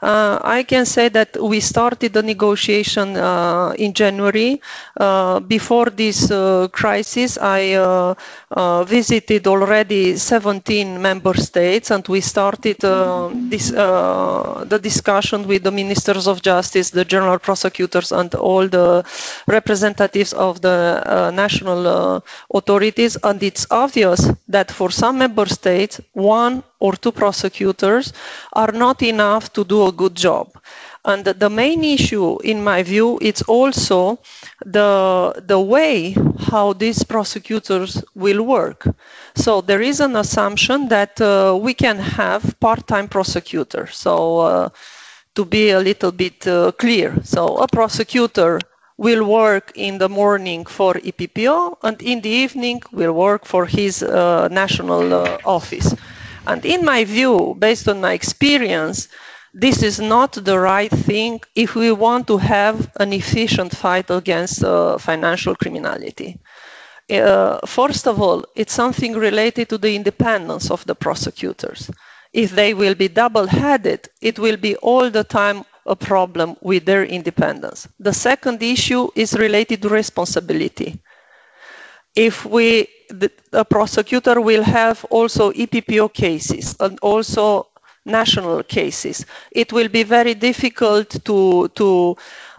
Uh, 0.00 0.38
I 0.42 0.62
can 0.62 0.86
say 0.86 1.08
that 1.08 1.36
we 1.42 1.58
started 1.58 2.12
the 2.12 2.22
negotiation 2.22 3.16
uh, 3.16 3.72
in 3.78 3.92
January. 3.94 4.60
Uh, 4.96 5.40
before 5.40 5.86
this 5.86 6.30
uh, 6.30 6.68
crisis, 6.70 7.36
I 7.38 7.72
uh, 7.72 8.14
uh, 8.52 8.84
visited 8.84 9.48
already 9.48 10.16
17 10.16 11.02
member 11.02 11.34
states 11.34 11.90
and 11.90 12.06
we 12.06 12.20
started 12.20 12.76
this, 13.56 13.72
uh, 13.72 14.64
the 14.68 14.78
discussion 14.78 15.46
with 15.48 15.62
the 15.62 15.70
ministers 15.70 16.26
of 16.26 16.42
justice, 16.42 16.90
the 16.90 17.04
general 17.04 17.38
prosecutors, 17.38 18.12
and 18.12 18.34
all 18.34 18.68
the 18.68 19.04
representatives 19.46 20.32
of 20.32 20.60
the 20.60 21.02
uh, 21.06 21.30
national 21.30 21.86
uh, 21.86 22.20
authorities. 22.54 23.16
And 23.22 23.42
it's 23.42 23.66
obvious 23.70 24.20
that 24.48 24.70
for 24.70 24.90
some 24.90 25.18
member 25.18 25.46
states, 25.46 26.00
one 26.12 26.62
or 26.80 26.92
two 26.92 27.12
prosecutors 27.12 28.12
are 28.52 28.72
not 28.72 29.02
enough 29.02 29.52
to 29.54 29.64
do 29.64 29.86
a 29.86 29.92
good 29.92 30.14
job. 30.14 30.46
And 31.06 31.24
the 31.24 31.48
main 31.48 31.84
issue, 31.84 32.38
in 32.42 32.64
my 32.64 32.82
view, 32.82 33.18
it's 33.22 33.42
also 33.42 34.18
the, 34.64 35.40
the 35.46 35.60
way 35.60 36.16
how 36.38 36.72
these 36.72 37.04
prosecutors 37.04 38.02
will 38.16 38.42
work. 38.42 38.88
So 39.36 39.60
there 39.60 39.80
is 39.80 40.00
an 40.00 40.16
assumption 40.16 40.88
that 40.88 41.20
uh, 41.20 41.56
we 41.60 41.74
can 41.74 41.98
have 41.98 42.58
part-time 42.58 43.06
prosecutors. 43.06 43.96
So 43.96 44.40
uh, 44.40 44.68
to 45.36 45.44
be 45.44 45.70
a 45.70 45.78
little 45.78 46.10
bit 46.10 46.44
uh, 46.46 46.72
clear, 46.72 47.14
so 47.22 47.58
a 47.58 47.68
prosecutor 47.68 48.58
will 48.96 49.24
work 49.24 49.72
in 49.76 49.98
the 49.98 50.08
morning 50.08 50.64
for 50.64 50.94
EPPO 50.94 51.76
and 51.84 52.02
in 52.02 52.20
the 52.22 52.30
evening 52.30 52.82
will 52.92 53.12
work 53.12 53.44
for 53.44 53.66
his 53.66 54.02
uh, 54.02 54.48
national 54.50 55.14
uh, 55.14 55.38
office. 55.44 55.94
And 56.46 56.64
in 56.64 56.84
my 56.84 57.04
view, 57.04 57.54
based 57.58 57.88
on 57.88 58.00
my 58.00 58.12
experience, 58.12 59.08
this 59.58 59.82
is 59.82 59.98
not 59.98 60.32
the 60.32 60.58
right 60.58 60.90
thing 60.90 61.40
if 61.54 61.74
we 61.74 61.90
want 61.90 62.26
to 62.26 62.36
have 62.36 62.90
an 63.00 63.14
efficient 63.14 63.74
fight 63.74 64.10
against 64.10 64.62
uh, 64.62 64.98
financial 64.98 65.54
criminality. 65.56 66.38
Uh, 67.10 67.58
first 67.66 68.06
of 68.06 68.20
all, 68.20 68.44
it's 68.54 68.74
something 68.74 69.14
related 69.14 69.70
to 69.70 69.78
the 69.78 69.96
independence 69.96 70.70
of 70.70 70.84
the 70.84 70.94
prosecutors. 70.94 71.90
If 72.34 72.50
they 72.50 72.74
will 72.74 72.94
be 72.94 73.08
double 73.08 73.46
headed, 73.46 74.10
it 74.20 74.38
will 74.38 74.58
be 74.58 74.76
all 74.76 75.08
the 75.08 75.24
time 75.24 75.64
a 75.86 75.96
problem 75.96 76.56
with 76.60 76.84
their 76.84 77.04
independence. 77.06 77.88
The 77.98 78.12
second 78.12 78.62
issue 78.62 79.08
is 79.14 79.38
related 79.38 79.80
to 79.82 79.88
responsibility. 79.88 81.00
If 82.14 82.44
we, 82.44 82.88
the, 83.08 83.30
the 83.52 83.64
prosecutor 83.64 84.38
will 84.38 84.64
have 84.64 85.02
also 85.08 85.50
EPPO 85.52 86.12
cases 86.12 86.76
and 86.78 86.98
also 87.00 87.68
national 88.06 88.62
cases, 88.64 89.26
it 89.50 89.72
will 89.72 89.88
be 89.88 90.02
very 90.04 90.34
difficult 90.34 91.24
to, 91.24 91.68
to 91.74 92.16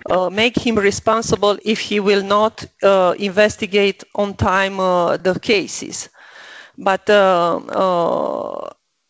uh, 0.09 0.29
make 0.29 0.57
him 0.57 0.75
responsible 0.77 1.57
if 1.65 1.79
he 1.79 1.99
will 1.99 2.23
not 2.23 2.65
uh, 2.83 3.13
investigate 3.17 4.03
on 4.15 4.33
time 4.35 4.79
uh, 4.79 5.17
the 5.17 5.39
cases. 5.39 6.09
But 6.77 7.09
uh, 7.09 7.57
uh, 7.57 8.69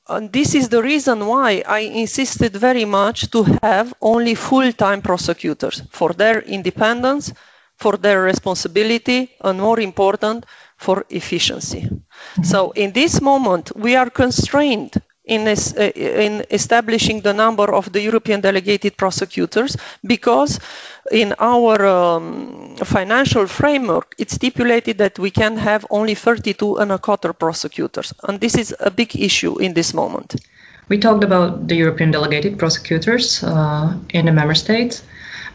and 0.10 0.32
this 0.32 0.56
is 0.56 0.70
the 0.70 0.82
reason 0.82 1.26
why 1.28 1.64
I 1.68 1.80
insisted 1.80 2.56
very 2.56 2.86
much 2.86 3.30
to 3.32 3.44
have 3.62 3.94
only 4.02 4.36
full-time 4.36 5.02
prosecutors 5.02 5.84
for 5.92 6.14
their 6.14 6.42
independence, 6.42 7.34
for 7.78 7.98
their 7.98 8.22
responsibility, 8.24 9.32
and 9.42 9.60
more 9.60 9.80
important, 9.80 10.46
for 10.78 11.06
efficiency. 11.10 11.82
Mm-hmm. 11.82 12.44
So 12.44 12.72
in 12.72 12.92
this 12.94 13.22
moment, 13.22 13.72
we 13.76 13.96
are 13.96 14.10
constrained 14.10 14.94
in, 15.28 15.44
this, 15.44 15.76
uh, 15.78 15.92
in 15.96 16.44
establishing 16.52 17.22
the 17.22 17.34
number 17.34 17.74
of 17.74 17.92
the 17.92 18.02
European 18.02 18.42
delegated 18.42 18.98
prosecutors 18.98 19.78
because 20.06 20.60
in 21.12 21.34
our 21.40 21.86
um, 21.86 22.76
financial 22.78 23.46
framework, 23.48 24.16
it's 24.18 24.34
stipulated 24.34 24.98
that 24.98 25.20
we 25.20 25.30
can 25.30 25.56
have 25.58 25.86
only 25.90 26.16
32 26.16 26.78
and 26.78 26.92
a 26.92 26.98
quarter 26.98 27.34
prosecutors. 27.34 28.14
And 28.28 28.40
this 28.40 28.56
is 28.56 28.76
a 28.80 28.92
big 28.92 29.16
issue 29.16 29.58
in 29.60 29.74
this 29.74 29.94
moment. 29.94 30.36
We 30.90 30.98
talked 30.98 31.24
about 31.24 31.68
the 31.68 31.76
European 31.76 32.12
delegated 32.12 32.58
prosecutors 32.58 33.44
uh, 33.44 33.94
in 34.10 34.26
the 34.26 34.32
member 34.32 34.56
states. 34.56 35.04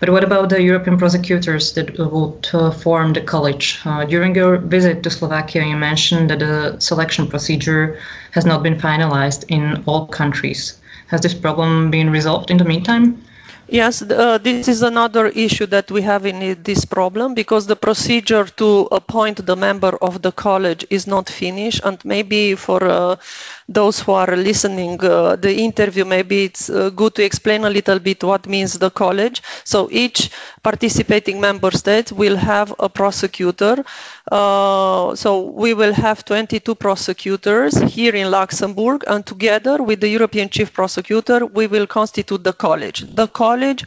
But 0.02 0.10
what 0.10 0.24
about 0.24 0.48
the 0.48 0.60
European 0.60 0.98
prosecutors 0.98 1.74
that 1.74 1.96
would 1.96 2.48
uh, 2.52 2.72
form 2.72 3.12
the 3.12 3.20
college? 3.20 3.78
Uh, 3.84 4.04
during 4.04 4.34
your 4.34 4.56
visit 4.56 5.04
to 5.04 5.10
Slovakia, 5.10 5.64
you 5.64 5.76
mentioned 5.76 6.28
that 6.28 6.40
the 6.40 6.74
selection 6.80 7.28
procedure 7.28 8.00
has 8.32 8.44
not 8.44 8.64
been 8.64 8.74
finalized 8.74 9.44
in 9.46 9.80
all 9.86 10.08
countries. 10.08 10.74
Has 11.06 11.20
this 11.20 11.34
problem 11.34 11.92
been 11.92 12.10
resolved 12.10 12.50
in 12.50 12.56
the 12.56 12.64
meantime? 12.64 13.22
Yes, 13.68 14.02
uh, 14.02 14.38
this 14.38 14.66
is 14.68 14.82
another 14.82 15.28
issue 15.28 15.66
that 15.66 15.90
we 15.90 16.02
have 16.02 16.26
in 16.26 16.60
this 16.64 16.84
problem 16.84 17.32
because 17.32 17.68
the 17.68 17.76
procedure 17.76 18.44
to 18.58 18.88
appoint 18.90 19.46
the 19.46 19.56
member 19.56 19.96
of 20.02 20.20
the 20.20 20.32
college 20.32 20.84
is 20.90 21.06
not 21.06 21.30
finished 21.30 21.80
and 21.84 22.04
maybe 22.04 22.56
for 22.56 22.82
uh, 22.84 23.16
those 23.68 24.00
who 24.00 24.12
are 24.12 24.36
listening 24.36 25.02
uh, 25.04 25.36
the 25.36 25.54
interview, 25.54 26.04
maybe 26.04 26.44
it's 26.44 26.68
uh, 26.70 26.90
good 26.90 27.14
to 27.14 27.24
explain 27.24 27.64
a 27.64 27.70
little 27.70 27.98
bit 27.98 28.22
what 28.24 28.46
means 28.46 28.78
the 28.78 28.90
college. 28.90 29.42
So 29.64 29.88
each 29.90 30.30
participating 30.62 31.40
member 31.40 31.70
state 31.70 32.12
will 32.12 32.36
have 32.36 32.74
a 32.78 32.88
prosecutor. 32.88 33.84
Uh, 34.30 35.14
so 35.14 35.40
we 35.50 35.74
will 35.74 35.92
have 35.92 36.24
22 36.24 36.74
prosecutors 36.74 37.76
here 37.80 38.14
in 38.14 38.30
Luxembourg, 38.30 39.02
and 39.08 39.26
together 39.26 39.82
with 39.82 40.00
the 40.00 40.08
European 40.08 40.48
Chief 40.48 40.72
Prosecutor, 40.72 41.46
we 41.46 41.66
will 41.66 41.86
constitute 41.86 42.44
the 42.44 42.52
college. 42.52 43.00
The 43.14 43.26
college 43.28 43.84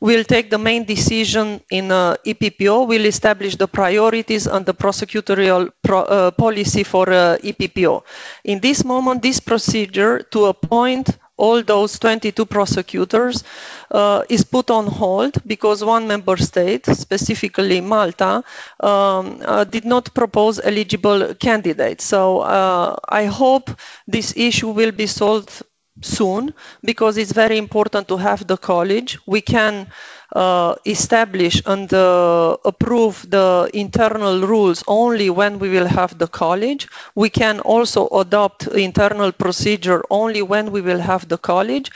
will 0.00 0.24
take 0.24 0.50
the 0.50 0.58
main 0.58 0.84
decision 0.84 1.60
in 1.70 1.90
uh, 1.90 2.16
EPPO, 2.26 2.86
will 2.86 3.06
establish 3.06 3.56
the 3.56 3.66
priorities 3.66 4.46
and 4.46 4.64
the 4.66 4.74
prosecutorial 4.74 5.70
pro, 5.82 6.00
uh, 6.02 6.30
policy 6.32 6.82
for 6.84 7.08
uh, 7.10 7.38
EPPO. 7.42 8.02
In 8.44 8.60
this 8.60 8.84
moment, 8.84 9.17
this 9.20 9.40
procedure 9.40 10.20
to 10.30 10.46
appoint 10.46 11.18
all 11.38 11.62
those 11.62 11.98
22 11.98 12.44
prosecutors 12.44 13.44
uh, 13.92 14.22
is 14.28 14.44
put 14.44 14.70
on 14.70 14.86
hold 14.86 15.36
because 15.46 15.84
one 15.84 16.06
member 16.06 16.36
state, 16.36 16.84
specifically 16.86 17.80
Malta, 17.80 18.42
um, 18.80 19.40
uh, 19.44 19.64
did 19.64 19.84
not 19.84 20.12
propose 20.14 20.60
eligible 20.62 21.34
candidates. 21.36 22.04
So 22.04 22.40
uh, 22.40 22.96
I 23.08 23.24
hope 23.26 23.70
this 24.06 24.36
issue 24.36 24.70
will 24.70 24.92
be 24.92 25.06
solved 25.06 25.62
soon 26.02 26.52
because 26.84 27.16
it's 27.16 27.32
very 27.32 27.58
important 27.58 28.08
to 28.08 28.16
have 28.16 28.46
the 28.46 28.56
college. 28.56 29.18
We 29.26 29.40
can 29.40 29.88
uh, 30.34 30.74
establish 30.86 31.62
and 31.66 31.92
uh, 31.92 32.56
approve 32.64 33.26
the 33.30 33.70
internal 33.72 34.40
rules 34.40 34.82
only 34.86 35.30
when 35.30 35.58
we 35.58 35.68
will 35.68 35.86
have 35.86 36.18
the 36.18 36.26
college. 36.26 36.86
We 37.14 37.30
can 37.30 37.60
also 37.60 38.08
adopt 38.08 38.66
internal 38.68 39.32
procedure 39.32 40.02
only 40.10 40.42
when 40.42 40.70
we 40.70 40.80
will 40.80 41.00
have 41.00 41.28
the 41.28 41.38
college. 41.38 41.90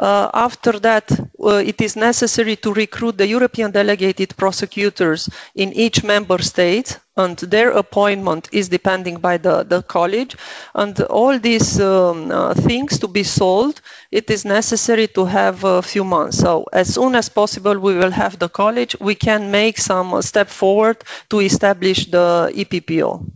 Uh, 0.00 0.30
after 0.32 0.78
that, 0.80 1.12
uh, 1.44 1.62
it 1.64 1.78
is 1.78 1.94
necessary 1.94 2.56
to 2.56 2.72
recruit 2.72 3.18
the 3.18 3.26
European 3.26 3.70
delegated 3.70 4.34
prosecutors 4.38 5.28
in 5.54 5.74
each 5.74 6.02
member 6.02 6.38
state 6.38 6.98
and 7.18 7.36
their 7.36 7.70
appointment 7.72 8.48
is 8.50 8.70
depending 8.70 9.18
by 9.18 9.36
the, 9.36 9.62
the 9.64 9.82
college. 9.82 10.36
And 10.74 10.98
all 11.02 11.38
these 11.38 11.78
um, 11.78 12.30
uh, 12.30 12.54
things 12.54 12.98
to 13.00 13.08
be 13.08 13.22
solved, 13.22 13.82
it 14.10 14.30
is 14.30 14.46
necessary 14.46 15.06
to 15.08 15.26
have 15.26 15.64
a 15.64 15.82
few 15.82 16.04
months. 16.04 16.38
So 16.38 16.64
as 16.72 16.94
soon 16.94 17.14
as 17.14 17.28
possible, 17.28 17.78
we 17.78 17.94
will 17.94 18.10
have 18.10 18.38
the 18.38 18.48
college. 18.48 18.96
We 19.00 19.14
can 19.14 19.50
make 19.50 19.76
some 19.76 20.22
step 20.22 20.48
forward 20.48 21.04
to 21.28 21.40
establish 21.40 22.06
the 22.06 22.50
EPPO. 22.54 23.30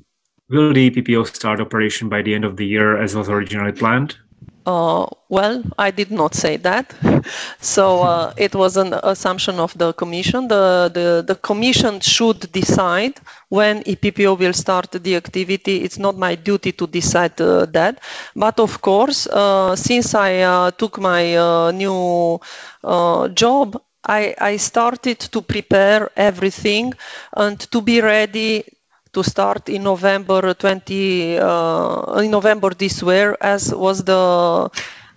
Will 0.49 0.73
the 0.73 0.91
EPPO 0.91 1.35
start 1.35 1.61
operation 1.61 2.09
by 2.09 2.23
the 2.23 2.35
end 2.35 2.45
of 2.45 2.57
the 2.57 2.67
year 2.67 2.97
as 3.03 3.15
was 3.15 3.29
originally 3.29 3.73
planned? 3.73 4.17
Uh, 4.67 5.07
well, 5.29 5.63
I 5.79 5.91
did 5.91 6.11
not 6.11 6.35
say 6.35 6.57
that. 6.59 6.95
So 7.61 8.03
uh, 8.03 8.33
it 8.37 8.55
was 8.55 8.77
an 8.77 8.93
assumption 9.03 9.59
of 9.59 9.77
the 9.79 9.93
Commission. 9.95 10.49
The, 10.49 10.91
the, 10.93 11.25
the 11.27 11.35
Commission 11.37 12.01
should 12.01 12.51
decide 12.53 13.15
when 13.49 13.83
EPPO 13.85 14.35
will 14.37 14.53
start 14.53 14.91
the 14.93 15.17
activity. 15.17 15.83
It's 15.83 15.99
not 15.99 16.17
my 16.19 16.35
duty 16.35 16.73
to 16.73 16.87
decide 16.87 17.41
uh, 17.41 17.67
that. 17.73 18.01
But 18.37 18.59
of 18.61 18.81
course, 18.83 19.27
uh, 19.27 19.75
since 19.77 20.15
I 20.15 20.41
uh, 20.41 20.71
took 20.73 20.99
my 20.99 21.37
uh, 21.37 21.71
new 21.73 22.39
job, 23.35 23.81
I, 24.07 24.35
I 24.41 24.57
started 24.57 25.19
to 25.21 25.41
prepare 25.43 26.11
everything 26.17 26.93
and 27.35 27.59
to 27.73 27.81
be 27.81 28.01
ready 28.01 28.65
to 29.15 29.23
start 29.25 29.69
in 29.69 29.83
November 29.85 30.53
20 30.55 31.39
uh, 31.39 32.19
in 32.25 32.31
November 32.31 32.71
this 32.71 33.03
year, 33.03 33.37
as 33.41 33.75
was 33.75 34.05
the 34.05 34.69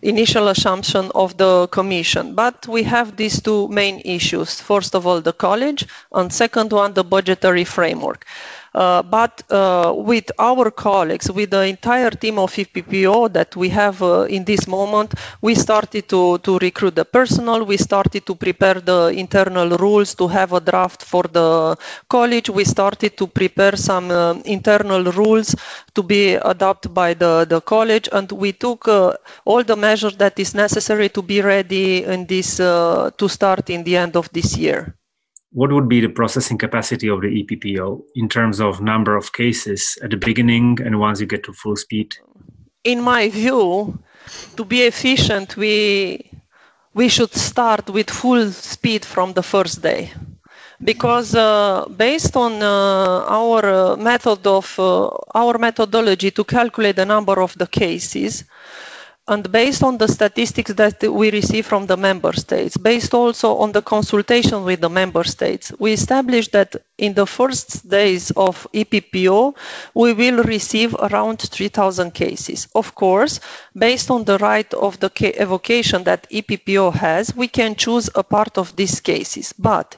initial 0.01 0.47
assumption 0.49 1.11
of 1.15 1.37
the 1.37 1.67
commission. 1.71 2.35
But 2.35 2.67
we 2.67 2.83
have 2.83 3.15
these 3.17 3.41
two 3.41 3.67
main 3.69 4.01
issues. 4.05 4.61
First 4.61 4.95
of 4.95 5.07
all, 5.07 5.21
the 5.21 5.33
college, 5.33 5.85
and 6.13 6.31
second 6.31 6.71
one, 6.71 6.93
the 6.93 7.03
budgetary 7.03 7.63
framework. 7.63 8.25
Uh, 8.77 9.01
but 9.01 9.41
uh, 9.49 9.91
with 9.97 10.31
our 10.37 10.69
colleagues, 10.69 11.31
with 11.31 11.49
the 11.49 11.65
entire 11.65 12.11
team 12.11 12.37
of 12.37 12.53
EPPO 12.53 13.33
that 13.33 13.55
we 13.55 13.69
have 13.69 14.03
uh, 14.03 14.21
in 14.29 14.43
this 14.45 14.67
moment, 14.67 15.15
we 15.41 15.55
started 15.55 16.07
to, 16.07 16.37
to 16.39 16.59
recruit 16.59 16.93
the 16.93 17.03
personnel. 17.03 17.65
We 17.65 17.77
started 17.77 18.27
to 18.27 18.35
prepare 18.35 18.75
the 18.75 19.07
internal 19.07 19.69
rules 19.77 20.13
to 20.15 20.27
have 20.27 20.53
a 20.53 20.59
draft 20.59 21.03
for 21.03 21.23
the 21.23 21.75
college. 22.07 22.51
We 22.51 22.65
started 22.65 23.17
to 23.17 23.25
prepare 23.25 23.75
some 23.75 24.11
internal 24.45 25.05
rules 25.05 25.55
to 25.95 26.03
be 26.03 26.35
adopted 26.35 26.93
by 26.93 27.15
the, 27.15 27.47
the 27.49 27.61
college. 27.61 28.07
And 28.11 28.31
we 28.31 28.51
took 28.51 28.87
all 28.87 29.63
the 29.63 29.75
measures 29.75 30.17
that 30.17 30.37
is 30.37 30.53
necessary 30.53 31.09
to 31.09 31.23
be 31.23 31.41
ready 31.41 32.03
in 32.03 32.27
this, 32.27 32.57
to 32.57 33.27
start 33.27 33.71
in 33.71 33.83
the 33.83 33.97
end 33.97 34.15
of 34.15 34.29
this 34.33 34.55
year 34.55 34.96
what 35.57 35.71
would 35.71 35.89
be 35.89 35.99
the 35.99 36.15
processing 36.19 36.55
capacity 36.55 37.07
of 37.09 37.21
the 37.21 37.31
EPPO 37.39 37.99
in 38.13 38.29
terms 38.29 38.61
of 38.61 38.79
number 38.79 39.17
of 39.17 39.33
cases 39.33 39.97
at 40.03 40.11
the 40.11 40.17
beginning 40.27 40.77
and 40.85 40.99
once 40.99 41.19
you 41.19 41.25
get 41.25 41.43
to 41.45 41.51
full 41.51 41.75
speed? 41.75 42.15
In 42.83 43.01
my 43.01 43.29
view, 43.29 43.97
to 44.55 44.63
be 44.63 44.81
efficient, 44.83 45.57
we 45.57 45.73
we 46.93 47.07
should 47.09 47.33
start 47.33 47.89
with 47.89 48.07
full 48.11 48.51
speed 48.51 49.03
from 49.03 49.33
the 49.33 49.41
first 49.41 49.81
day 49.81 50.11
because 50.83 51.33
uh, 51.33 51.85
based 52.05 52.35
on 52.37 52.61
uh, 52.61 53.39
our 53.39 53.61
uh, 53.65 53.95
method 53.95 54.45
of 54.45 54.67
uh, 54.77 55.09
our 55.33 55.57
methodology 55.57 56.29
to 56.29 56.43
calculate 56.43 56.97
the 56.97 57.05
number 57.15 57.41
of 57.41 57.57
the 57.57 57.67
cases 57.81 58.43
and 59.29 59.51
based 59.51 59.83
on 59.83 59.97
the 59.97 60.07
statistics 60.07 60.73
that 60.73 61.03
we 61.03 61.31
receive 61.31 61.65
from 61.65 61.85
the 61.85 61.97
member 61.97 62.31
states, 62.31 62.77
based 62.77 63.13
also 63.13 63.57
on 63.57 63.73
the 63.73 63.81
consultation 63.81 64.63
with 64.63 64.79
the 64.79 64.89
member 64.89 65.23
states, 65.25 65.73
we 65.79 65.91
established 65.91 66.53
that 66.53 66.75
in 66.97 67.13
the 67.13 67.25
first 67.25 67.89
days 67.89 68.31
of 68.31 68.65
EPPO, 68.73 69.55
we 69.93 70.13
will 70.13 70.43
receive 70.43 70.95
around 70.95 71.39
3,000 71.39 72.11
cases. 72.13 72.67
Of 72.73 72.95
course, 72.95 73.41
based 73.75 74.09
on 74.09 74.23
the 74.23 74.37
right 74.37 74.73
of 74.73 74.99
the 74.99 75.11
evocation 75.41 76.03
that 76.05 76.29
EPPO 76.29 76.93
has, 76.93 77.35
we 77.35 77.49
can 77.49 77.75
choose 77.75 78.09
a 78.15 78.23
part 78.23 78.57
of 78.57 78.75
these 78.77 79.01
cases. 79.01 79.53
But 79.59 79.97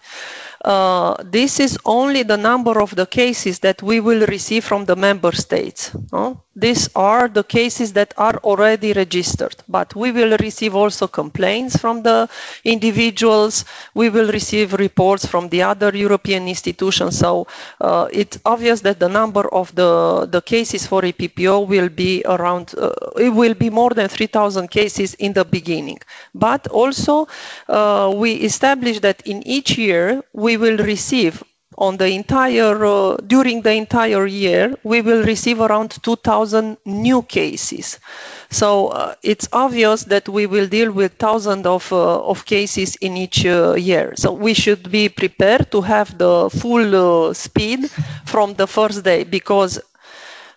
uh, 0.66 1.16
this 1.24 1.60
is 1.60 1.78
only 1.86 2.24
the 2.24 2.38
number 2.38 2.82
of 2.82 2.96
the 2.96 3.06
cases 3.06 3.60
that 3.60 3.82
we 3.82 4.00
will 4.00 4.26
receive 4.26 4.66
from 4.66 4.86
the 4.86 4.96
member 4.96 5.32
states. 5.32 5.92
These 6.60 6.90
are 6.96 7.28
the 7.28 7.44
cases 7.44 7.94
that 7.94 8.14
are 8.18 8.38
already 8.44 8.94
registered, 8.94 9.56
but 9.68 9.96
we 9.96 10.12
will 10.12 10.38
receive 10.38 10.76
also 10.76 11.08
complaints 11.08 11.78
from 11.78 12.04
the 12.04 12.30
individuals. 12.64 13.66
We 13.94 14.10
will 14.10 14.32
receive 14.32 14.74
reports 14.74 15.26
from 15.26 15.50
the 15.50 15.64
other 15.64 15.96
European 15.96 16.48
institutions. 16.48 17.18
So 17.18 17.48
uh, 17.82 18.08
it's 18.12 18.38
obvious 18.46 18.82
that 18.82 19.00
the 19.00 19.10
number 19.10 19.48
of 19.54 19.74
the, 19.76 20.28
the 20.30 20.42
cases 20.42 20.86
for 20.86 21.02
EPPO 21.02 21.68
will 21.68 21.90
be 21.90 22.24
around, 22.26 22.74
uh, 22.78 22.92
it 23.18 23.30
will 23.30 23.54
be 23.54 23.70
more 23.70 23.92
than 23.92 24.08
3,000 24.10 24.70
cases 24.70 25.14
in 25.16 25.34
the 25.34 25.46
beginning. 25.46 26.00
But 26.36 26.68
also 26.68 27.28
uh, 27.68 28.14
we 28.16 28.34
established 28.34 29.02
that 29.04 29.26
in 29.26 29.46
each 29.48 29.78
year 29.78 30.24
we 30.34 30.58
will 30.58 30.78
receive 30.78 31.44
on 31.80 31.98
the 31.98 32.08
entire 32.08 32.86
uh, 32.86 33.16
during 33.26 33.62
the 33.62 33.74
entire 33.74 34.28
year 34.28 34.76
we 34.84 35.02
will 35.02 35.24
receive 35.24 35.62
around 35.62 35.92
2000 36.04 36.78
new 36.86 37.22
cases. 37.24 38.00
So 38.52 38.90
uh, 38.90 39.16
it's 39.24 39.48
obvious 39.54 40.04
that 40.06 40.28
we 40.28 40.46
will 40.46 40.68
deal 40.68 40.92
with 40.92 41.14
thousands 41.14 41.66
of, 41.66 41.92
uh, 41.92 42.22
of 42.22 42.46
cases 42.46 42.96
in 42.98 43.18
each 43.18 43.46
uh, 43.46 43.74
year. 43.76 44.14
So 44.18 44.34
we 44.34 44.54
should 44.54 44.92
be 44.92 45.08
prepared 45.10 45.72
to 45.72 45.82
have 45.82 46.18
the 46.18 46.50
full 46.50 47.30
uh, 47.30 47.34
speed 47.34 47.90
from 48.26 48.54
the 48.56 48.68
first 48.68 49.04
day 49.04 49.24
because 49.24 49.80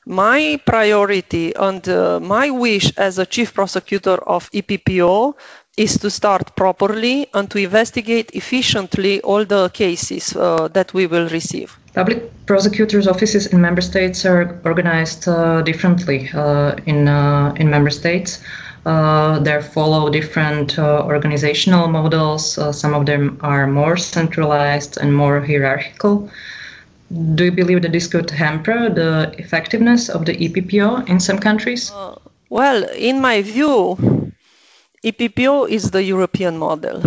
my 0.07 0.61
priority 0.67 1.55
and 1.55 1.89
uh, 1.89 2.19
my 2.21 2.51
wish 2.51 2.93
as 2.99 3.19
a 3.19 3.27
chief 3.27 3.55
prosecutor 3.55 4.17
of 4.29 4.51
EPPO 4.51 5.35
is 5.77 5.99
to 5.99 6.11
start 6.11 6.55
properly 6.55 7.27
and 7.35 7.51
to 7.51 7.59
investigate 7.59 8.31
efficiently 8.35 9.21
all 9.23 9.45
the 9.45 9.71
cases 9.71 10.37
uh, 10.37 10.69
that 10.69 10.93
we 10.93 11.07
will 11.07 11.29
receive. 11.29 11.77
Public 11.95 12.31
prosecutors' 12.47 13.07
offices 13.07 13.47
in 13.47 13.61
member 13.61 13.81
states 13.81 14.25
are 14.27 14.61
organized 14.65 15.29
uh, 15.29 15.63
differently 15.63 16.29
uh, 16.35 16.75
in 16.87 17.09
uh, 17.09 17.55
in 17.57 17.71
member 17.71 17.91
states. 17.91 18.43
Uh, 18.85 19.39
they 19.39 19.63
follow 19.63 20.11
different 20.11 20.79
uh, 20.79 21.05
organizational 21.07 21.87
models. 21.87 22.59
some 22.77 22.95
of 22.95 23.07
them 23.07 23.39
are 23.41 23.67
more 23.67 23.97
centralized 23.97 24.99
and 25.01 25.15
more 25.15 25.41
hierarchical. 25.41 26.29
Do 27.35 27.45
you 27.45 27.53
believe 27.53 27.83
that 27.83 27.93
this 27.93 28.09
could 28.09 28.31
hamper 28.31 28.91
the 28.91 29.33
effectiveness 29.39 30.09
of 30.09 30.25
the 30.25 30.35
EPPO 30.35 31.09
in 31.09 31.21
some 31.21 31.39
countries? 31.39 31.93
well, 32.49 32.85
in 32.97 33.21
my 33.21 33.43
view, 33.43 33.97
EPPO 35.05 35.69
is 35.69 35.91
the 35.91 36.03
European 36.03 36.57
model 36.59 37.03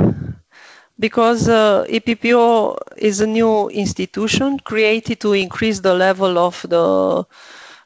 because 1.00 1.48
uh, 1.50 1.86
EPPO 1.90 2.78
is 2.98 3.22
a 3.22 3.28
new 3.28 3.70
institution 3.70 4.60
created 4.60 5.20
to 5.22 5.34
increase 5.34 5.80
the 5.80 5.94
level 5.94 6.38
of 6.38 6.66
the 6.70 7.24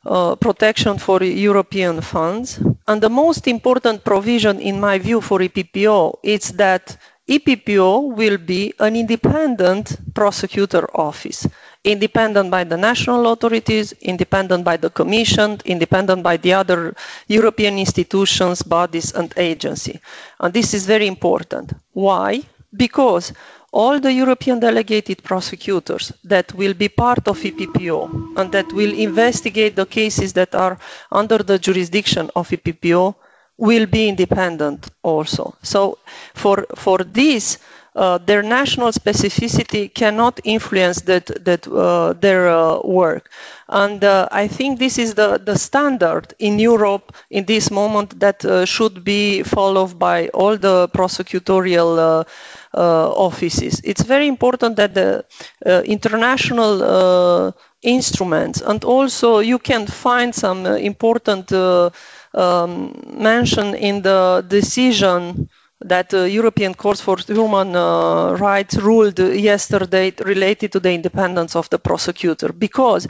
uh, 0.06 0.36
protection 0.36 0.98
for 0.98 1.24
European 1.24 2.02
funds. 2.02 2.60
And 2.88 3.02
the 3.02 3.10
most 3.10 3.48
important 3.48 4.04
provision, 4.04 4.60
in 4.60 4.80
my 4.80 4.98
view, 5.00 5.22
for 5.22 5.40
EPPO 5.40 6.20
is 6.24 6.54
that 6.54 6.98
EPPO 7.28 8.16
will 8.16 8.38
be 8.38 8.74
an 8.80 8.96
independent 8.96 9.98
prosecutor 10.16 10.88
office 10.98 11.46
independent 11.84 12.52
by 12.52 12.64
the 12.64 12.78
national 12.78 13.32
authorities, 13.32 13.94
independent 14.02 14.64
by 14.66 14.76
the 14.78 14.90
Commission, 14.90 15.58
independent 15.66 16.22
by 16.24 16.38
the 16.38 16.54
other 16.54 16.94
European 17.28 17.78
institutions, 17.78 18.62
bodies, 18.62 19.14
and 19.14 19.34
agencies. 19.38 20.00
And 20.40 20.54
this 20.54 20.74
is 20.74 20.86
very 20.86 21.08
important. 21.08 21.74
Why? 21.94 22.42
Because 22.76 23.34
all 23.72 24.00
the 24.00 24.12
European 24.12 24.60
delegated 24.60 25.24
prosecutors 25.24 26.12
that 26.24 26.54
will 26.54 26.74
be 26.74 26.90
part 26.90 27.28
of 27.28 27.40
EPPO 27.40 28.38
and 28.38 28.52
that 28.52 28.72
will 28.74 28.94
investigate 28.94 29.76
the 29.76 29.86
cases 29.86 30.34
that 30.34 30.56
are 30.56 30.78
under 31.12 31.38
the 31.38 31.60
jurisdiction 31.60 32.30
of 32.36 32.50
EPPO 32.50 33.16
will 33.58 33.86
be 33.86 34.08
independent 34.10 34.88
also. 35.04 35.54
So 35.62 36.00
for, 36.34 36.66
for 36.76 37.00
this, 37.00 37.60
uh, 37.96 38.18
their 38.20 38.44
national 38.44 38.90
specificity 38.92 39.94
cannot 39.94 40.40
influence 40.44 41.02
that, 41.02 41.26
that 41.46 41.68
uh, 41.68 42.14
their 42.14 42.48
uh, 42.50 42.80
work. 42.84 43.30
And 43.68 44.04
uh, 44.04 44.28
I 44.32 44.48
think 44.48 44.80
this 44.80 44.98
is 44.98 45.14
the, 45.16 45.40
the 45.44 45.58
standard 45.58 46.34
in 46.40 46.60
Europe 46.60 47.16
in 47.30 47.46
this 47.46 47.72
moment 47.72 48.20
that 48.20 48.44
uh, 48.46 48.66
should 48.66 49.04
be 49.04 49.44
followed 49.44 49.98
by 49.98 50.28
all 50.30 50.58
the 50.58 50.88
prosecutorial 50.90 52.26
offices. 52.74 53.82
It's 53.84 54.04
very 54.04 54.28
important 54.28 54.76
that 54.78 54.94
the 54.94 55.26
international 55.86 57.54
instruments 57.82 58.62
and 58.62 58.84
also 58.84 59.40
you 59.40 59.58
can 59.58 59.88
find 59.88 60.36
some 60.36 60.66
important 60.66 61.52
um, 62.34 62.94
mention 63.18 63.74
in 63.76 64.02
the 64.02 64.46
decision 64.48 65.50
that 65.82 66.10
the 66.10 66.30
European 66.30 66.74
Court 66.74 66.98
for 66.98 67.18
Human 67.28 67.76
uh, 67.76 68.36
Rights 68.38 68.76
ruled 68.78 69.20
yesterday 69.20 70.14
related 70.26 70.72
to 70.74 70.80
the 70.80 70.92
independence 70.92 71.56
of 71.56 71.70
the 71.70 71.80
prosecutor. 71.80 72.52
Because 72.52 73.08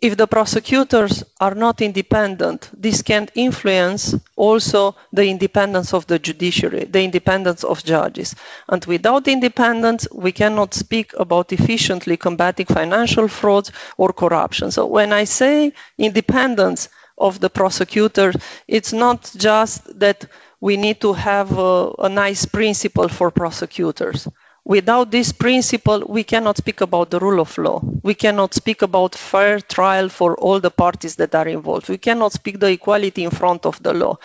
if 0.00 0.16
the 0.16 0.26
prosecutors 0.26 1.24
are 1.40 1.54
not 1.54 1.80
independent, 1.80 2.70
this 2.72 3.02
can 3.02 3.28
influence 3.34 4.14
also 4.36 4.94
the 5.12 5.26
independence 5.28 5.92
of 5.92 6.06
the 6.06 6.18
judiciary, 6.18 6.84
the 6.84 7.02
independence 7.02 7.64
of 7.64 7.82
judges. 7.84 8.34
And 8.68 8.84
without 8.84 9.26
independence, 9.26 10.06
we 10.12 10.30
cannot 10.32 10.74
speak 10.74 11.12
about 11.18 11.52
efficiently 11.52 12.16
combating 12.16 12.66
financial 12.66 13.26
frauds 13.28 13.72
or 13.96 14.12
corruption. 14.12 14.70
So 14.70 14.86
when 14.86 15.12
I 15.12 15.24
say 15.24 15.72
independence 15.98 16.88
of 17.16 17.40
the 17.40 17.50
prosecutor, 17.50 18.32
it's 18.68 18.92
not 18.92 19.30
just 19.36 19.98
that 19.98 20.26
we 20.60 20.76
need 20.76 21.00
to 21.00 21.12
have 21.12 21.58
a, 21.58 21.92
a 21.98 22.08
nice 22.08 22.44
principle 22.46 23.08
for 23.08 23.30
prosecutors. 23.30 24.28
Without 24.64 25.10
this 25.10 25.32
principle, 25.32 26.04
we 26.06 26.22
cannot 26.22 26.58
speak 26.58 26.82
about 26.82 27.10
the 27.10 27.18
rule 27.18 27.40
of 27.40 27.56
law. 27.56 27.80
We 28.02 28.14
cannot 28.14 28.52
speak 28.52 28.82
about 28.82 29.14
fair 29.14 29.60
trial 29.60 30.10
for 30.10 30.36
all 30.36 30.60
the 30.60 30.70
parties 30.70 31.16
that 31.16 31.34
are 31.34 31.48
involved. 31.48 31.88
We 31.88 31.96
cannot 31.96 32.32
speak 32.32 32.60
the 32.60 32.70
equality 32.72 33.24
in 33.24 33.30
front 33.30 33.64
of 33.64 33.82
the 33.82 33.94
law. 33.94 34.18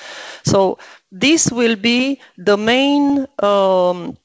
So 0.44 0.80
this 1.12 1.50
will 1.50 1.78
be 1.78 2.20
the 2.38 2.58
main 2.58 3.26
um, 3.40 4.18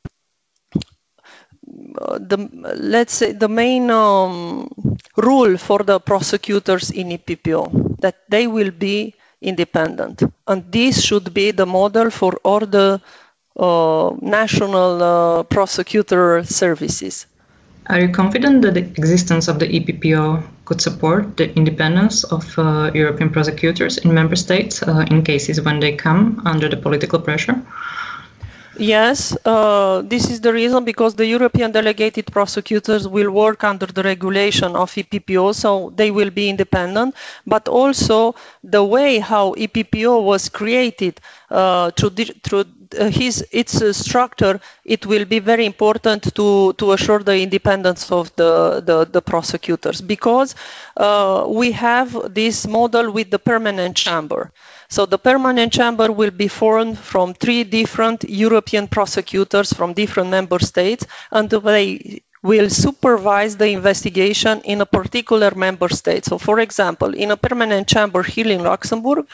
the 1.64 2.48
let's 2.76 3.14
say 3.14 3.32
the 3.32 3.48
main 3.48 3.90
um, 3.90 4.68
rule 5.16 5.56
for 5.56 5.80
the 5.84 6.00
prosecutors 6.00 6.90
in 6.90 7.10
EPPO 7.10 8.00
that 8.00 8.16
they 8.28 8.46
will 8.46 8.70
be 8.70 9.14
independent. 9.40 10.22
And 10.46 10.70
this 10.70 11.02
should 11.02 11.32
be 11.34 11.50
the 11.50 11.66
model 11.66 12.10
for 12.10 12.34
all 12.44 12.60
the 12.60 13.00
uh, 13.56 14.10
national 14.20 15.02
uh, 15.02 15.42
prosecutor 15.44 16.44
services. 16.44 17.26
Are 17.86 18.00
you 18.00 18.10
confident 18.10 18.62
that 18.62 18.74
the 18.74 18.80
existence 18.80 19.48
of 19.48 19.58
the 19.58 19.66
EPPO 19.66 20.42
could 20.66 20.80
support 20.80 21.38
the 21.38 21.54
independence 21.56 22.22
of 22.24 22.44
uh, 22.58 22.90
European 22.94 23.30
prosecutors 23.30 23.96
in 23.98 24.12
member 24.12 24.36
states 24.36 24.82
uh, 24.82 25.06
in 25.10 25.22
cases 25.22 25.62
when 25.62 25.80
they 25.80 25.96
come 25.96 26.42
under 26.44 26.68
the 26.68 26.76
political 26.76 27.18
pressure? 27.18 27.56
Yes, 28.80 29.36
uh, 29.44 30.02
this 30.04 30.30
is 30.30 30.40
the 30.40 30.52
reason 30.52 30.84
because 30.84 31.14
the 31.16 31.26
European 31.26 31.72
delegated 31.72 32.26
prosecutors 32.30 33.08
will 33.08 33.30
work 33.32 33.64
under 33.64 33.86
the 33.86 34.04
regulation 34.04 34.76
of 34.76 34.92
EPPO, 34.94 35.52
so 35.54 35.92
they 35.96 36.12
will 36.12 36.30
be 36.30 36.48
independent. 36.48 37.16
But 37.44 37.66
also 37.66 38.36
the 38.62 38.84
way 38.84 39.18
how 39.18 39.54
EPPO 39.54 40.22
was 40.22 40.48
created 40.48 41.20
uh, 41.50 41.90
through, 41.90 42.10
through 42.44 42.60
uh, 42.60 42.64
his 42.94 43.44
its 43.52 43.80
uh, 43.82 43.92
structure, 43.92 44.60
it 44.84 45.06
will 45.06 45.24
be 45.24 45.38
very 45.38 45.66
important 45.66 46.34
to 46.34 46.72
to 46.74 46.92
assure 46.92 47.20
the 47.20 47.36
independence 47.40 48.10
of 48.12 48.34
the 48.36 48.82
the, 48.84 49.04
the 49.06 49.22
prosecutors 49.22 50.00
because 50.00 50.54
uh, 50.96 51.44
we 51.48 51.72
have 51.72 52.34
this 52.34 52.66
model 52.66 53.10
with 53.10 53.30
the 53.30 53.38
permanent 53.38 53.96
chamber. 53.96 54.52
So 54.88 55.04
the 55.06 55.18
permanent 55.18 55.72
chamber 55.72 56.10
will 56.10 56.30
be 56.30 56.48
formed 56.48 56.98
from 56.98 57.34
three 57.34 57.64
different 57.64 58.24
European 58.24 58.88
prosecutors 58.88 59.72
from 59.72 59.92
different 59.92 60.30
member 60.30 60.58
states, 60.58 61.06
and 61.30 61.50
they 61.50 62.22
will 62.48 62.70
supervise 62.70 63.52
the 63.62 63.68
investigation 63.78 64.54
in 64.72 64.80
a 64.80 64.86
particular 64.86 65.50
member 65.66 65.90
state. 66.00 66.24
So, 66.24 66.38
for 66.38 66.60
example, 66.66 67.10
in 67.22 67.28
a 67.30 67.36
permanent 67.36 67.86
chamber 67.94 68.22
here 68.22 68.48
in 68.56 68.62
Luxembourg, 68.62 69.26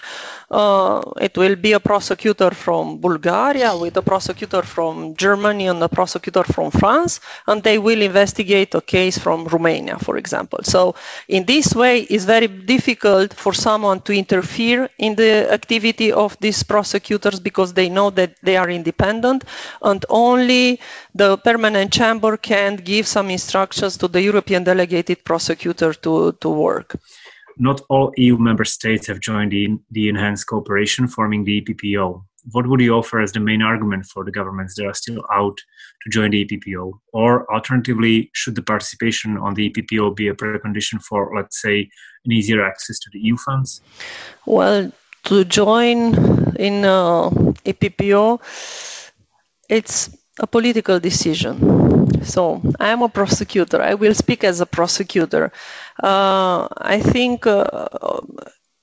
uh, 0.51 1.01
it 1.21 1.37
will 1.37 1.57
be 1.67 1.73
a 1.73 1.81
prosecutor 1.81 2.51
from 2.65 2.99
Bulgaria 3.09 3.71
with 3.77 3.97
a 3.97 4.03
prosecutor 4.03 4.63
from 4.63 5.15
Germany 5.25 5.67
and 5.69 5.81
a 5.83 5.89
prosecutor 5.89 6.45
from 6.55 6.71
France, 6.71 7.21
and 7.47 7.63
they 7.63 7.79
will 7.79 8.03
investigate 8.03 8.75
a 8.75 8.81
case 8.81 9.17
from 9.25 9.39
Romania, 9.55 9.97
for 10.07 10.17
example. 10.17 10.61
So, 10.75 10.95
in 11.29 11.45
this 11.45 11.75
way, 11.75 11.95
it's 12.13 12.25
very 12.25 12.49
difficult 12.75 13.33
for 13.43 13.53
someone 13.53 14.01
to 14.07 14.13
interfere 14.13 14.91
in 14.99 15.15
the 15.15 15.33
activity 15.53 16.11
of 16.13 16.37
these 16.41 16.63
prosecutors 16.63 17.39
because 17.39 17.73
they 17.73 17.89
know 17.89 18.11
that 18.11 18.31
they 18.43 18.57
are 18.57 18.71
independent, 18.71 19.45
and 19.83 20.05
only 20.09 20.81
the 21.15 21.39
permanent 21.39 21.93
chamber 21.93 22.37
can 22.37 22.77
give 22.77 23.04
some 23.05 23.31
instructions 23.31 23.97
to 23.99 24.09
the 24.09 24.23
European 24.23 24.65
delegated 24.65 25.25
prosecutor 25.25 25.93
to, 25.95 26.33
to 26.33 26.49
work. 26.49 26.97
not 27.57 27.81
all 27.89 28.13
EU 28.17 28.37
member 28.39 28.65
states 28.65 29.07
have 29.07 29.21
joined 29.21 29.53
the, 29.53 29.69
the 29.91 30.09
enhanced 30.09 30.47
cooperation 30.47 31.07
forming 31.07 31.45
the 31.45 31.63
EPPO. 31.63 32.25
What 32.53 32.67
would 32.67 32.81
you 32.81 32.95
offer 32.95 33.21
as 33.21 33.33
the 33.33 33.41
main 33.41 33.63
argument 33.63 34.07
for 34.07 34.25
the 34.25 34.31
governments 34.31 34.75
that 34.75 34.87
are 34.87 34.95
still 34.95 35.23
out 35.33 35.57
to 36.03 36.11
join 36.11 36.31
the 36.31 36.45
EPPO? 36.45 36.93
Or 37.13 37.51
alternatively, 37.53 38.31
should 38.35 38.55
the 38.55 38.63
participation 38.63 39.39
on 39.39 39.55
the 39.55 39.71
EPPO 39.71 40.15
be 40.15 40.29
a 40.29 40.35
precondition 40.35 41.01
for, 41.01 41.33
let's 41.35 41.61
say, 41.63 41.89
an 42.25 42.33
easier 42.33 42.65
access 42.65 42.99
to 42.99 43.11
the 43.13 43.21
EU 43.21 43.37
funds? 43.37 43.81
Well, 44.47 44.93
to 45.25 45.45
join 45.45 46.15
in 46.57 46.85
uh, 46.85 47.31
EPPO, 47.65 48.41
it's 49.71 50.11
a 50.41 50.47
political 50.47 50.99
decision. 51.01 52.23
So 52.25 52.63
I'm 52.81 53.03
a 53.03 53.09
prosecutor. 53.09 53.81
I 53.83 53.95
will 53.95 54.15
speak 54.15 54.45
as 54.45 54.61
a 54.61 54.67
prosecutor. 54.67 55.53
Uh, 56.03 56.69
I 56.79 57.01
think 57.01 57.47
uh, 57.47 57.89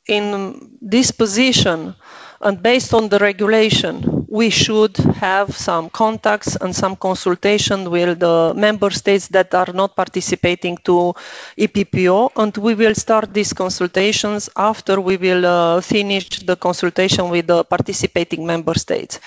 in 0.08 0.78
this 0.82 1.12
position, 1.12 1.96
and 2.42 2.62
based 2.62 2.94
on 2.94 3.10
the 3.10 3.20
regulation, 3.20 4.02
we 4.32 4.50
should 4.50 4.96
have 5.20 5.54
some 5.58 5.89
contacts 5.89 6.56
and 6.56 6.74
some 6.74 6.96
consultation 6.96 7.91
with 7.91 8.20
the 8.20 8.54
member 8.56 8.89
states 8.89 9.28
that 9.28 9.54
are 9.54 9.74
not 9.74 9.94
participating 9.94 10.78
to 10.86 11.13
EPPO, 11.58 12.32
and 12.38 12.56
we 12.56 12.74
will 12.74 12.96
start 12.96 13.34
these 13.34 13.52
consultations 13.52 14.50
after 14.56 15.02
we 15.02 15.17
will 15.17 15.46
uh, 15.46 15.82
finish 15.82 16.30
the 16.46 16.56
consultation 16.56 17.30
with 17.30 17.48
the 17.48 17.65
participating 17.65 18.46
member 18.46 18.74
states. 18.74 19.20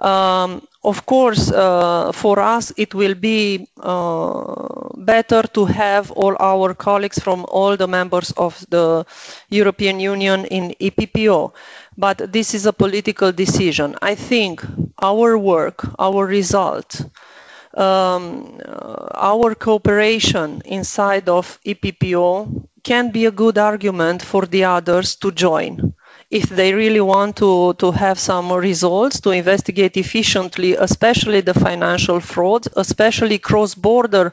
Um, 0.00 0.66
of 0.82 1.06
course, 1.06 1.52
uh, 1.52 2.10
for 2.10 2.40
us, 2.40 2.72
it 2.76 2.94
will 2.94 3.14
be 3.14 3.68
uh, 3.78 4.88
better 4.96 5.42
to 5.54 5.64
have 5.66 6.10
all 6.10 6.34
our 6.40 6.74
colleagues 6.74 7.20
from 7.20 7.46
all 7.48 7.76
the 7.76 7.86
members 7.86 8.32
of 8.32 8.58
the 8.70 9.06
European 9.50 10.00
Union 10.00 10.44
in 10.46 10.74
EPPO. 10.80 11.52
But 11.96 12.32
this 12.32 12.54
is 12.54 12.66
a 12.66 12.72
political 12.72 13.32
decision. 13.32 13.96
I 14.02 14.14
think 14.14 14.62
our 15.00 15.36
work, 15.38 15.84
our 15.98 16.26
result, 16.26 17.00
um, 17.74 18.58
uh, 18.64 19.08
our 19.14 19.54
cooperation 19.54 20.62
inside 20.64 21.28
of 21.28 21.58
EPPO 21.64 22.66
can 22.82 23.10
be 23.10 23.26
a 23.26 23.30
good 23.30 23.58
argument 23.58 24.22
for 24.22 24.46
the 24.46 24.64
others 24.64 25.16
to 25.16 25.30
join 25.32 25.94
if 26.32 26.48
they 26.48 26.72
really 26.72 27.00
want 27.00 27.36
to, 27.36 27.74
to 27.74 27.92
have 27.92 28.18
some 28.18 28.50
results 28.50 29.20
to 29.20 29.30
investigate 29.30 29.98
efficiently, 29.98 30.74
especially 30.74 31.42
the 31.42 31.52
financial 31.52 32.20
fraud, 32.20 32.66
especially 32.76 33.38
cross-border 33.38 34.32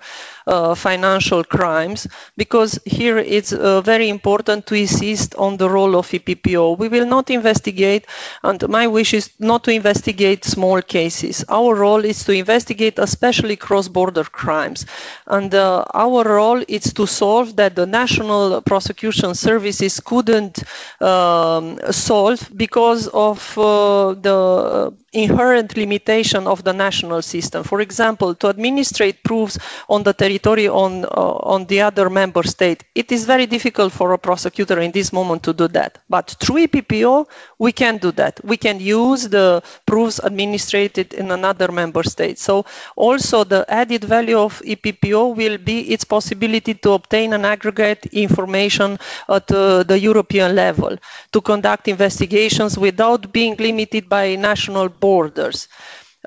uh, 0.49 0.73
financial 0.75 1.43
crimes, 1.43 2.07
because 2.35 2.79
here 2.85 3.17
it's 3.19 3.53
uh, 3.53 3.81
very 3.81 4.09
important 4.09 4.65
to 4.65 4.75
insist 4.75 5.35
on 5.35 5.57
the 5.57 5.69
role 5.69 5.95
of 5.95 6.07
EPPO. 6.09 6.77
We 6.77 6.87
will 6.89 7.05
not 7.05 7.29
investigate, 7.29 8.05
and 8.43 8.57
my 8.67 8.87
wish 8.87 9.13
is 9.13 9.29
not 9.39 9.63
to 9.65 9.71
investigate 9.71 10.43
small 10.43 10.81
cases. 10.81 11.45
Our 11.49 11.75
role 11.75 12.03
is 12.03 12.23
to 12.25 12.31
investigate 12.33 12.97
especially 12.97 13.55
cross-border 13.55 14.23
crimes. 14.23 14.85
And 15.27 15.53
uh, 15.53 15.85
our 15.93 16.23
role 16.23 16.63
is 16.67 16.93
to 16.93 17.05
solve 17.05 17.55
that 17.57 17.75
the 17.75 17.85
national 17.85 18.61
prosecution 18.61 19.35
services 19.35 19.99
couldn't 19.99 20.63
um, 21.01 21.77
solve 21.91 22.49
because 22.55 23.07
of 23.09 23.37
uh, 23.57 24.15
the 24.27 24.93
inherent 25.13 25.75
limitation 25.77 26.47
of 26.47 26.63
the 26.63 26.73
national 26.73 27.21
system. 27.21 27.63
For 27.63 27.81
example, 27.81 28.35
to 28.35 28.47
administrate 28.47 29.23
proofs 29.23 29.57
on 29.89 30.03
the 30.03 30.13
territory 30.13 30.38
on, 30.47 31.05
uh, 31.05 31.07
on 31.53 31.65
the 31.65 31.81
other 31.81 32.09
member 32.09 32.43
state, 32.43 32.83
it 32.95 33.11
is 33.11 33.25
very 33.25 33.45
difficult 33.45 33.91
for 33.93 34.13
a 34.13 34.17
prosecutor 34.17 34.79
in 34.79 34.91
this 34.91 35.11
moment 35.13 35.43
to 35.43 35.53
do 35.53 35.67
that. 35.69 35.99
But 36.09 36.35
through 36.39 36.67
EPPO, 36.67 37.27
we 37.57 37.71
can 37.71 37.97
do 37.97 38.11
that. 38.13 38.39
We 38.43 38.57
can 38.57 38.79
use 38.79 39.29
the 39.29 39.61
proofs 39.85 40.19
administrated 40.23 41.13
in 41.13 41.31
another 41.31 41.71
member 41.71 42.03
state. 42.03 42.39
So 42.39 42.65
also 42.95 43.43
the 43.43 43.65
added 43.69 44.03
value 44.03 44.37
of 44.37 44.61
EPPO 44.61 45.35
will 45.35 45.57
be 45.57 45.81
its 45.91 46.03
possibility 46.03 46.73
to 46.73 46.91
obtain 46.91 47.33
an 47.33 47.45
aggregate 47.45 48.05
information 48.07 48.97
at 49.27 49.51
uh, 49.51 49.83
the 49.83 49.99
European 49.99 50.55
level, 50.55 50.97
to 51.31 51.41
conduct 51.41 51.87
investigations 51.87 52.77
without 52.77 53.31
being 53.31 53.55
limited 53.57 54.09
by 54.09 54.35
national 54.35 54.89
borders. 54.89 55.67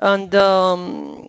And 0.01 0.33
um, 0.33 1.27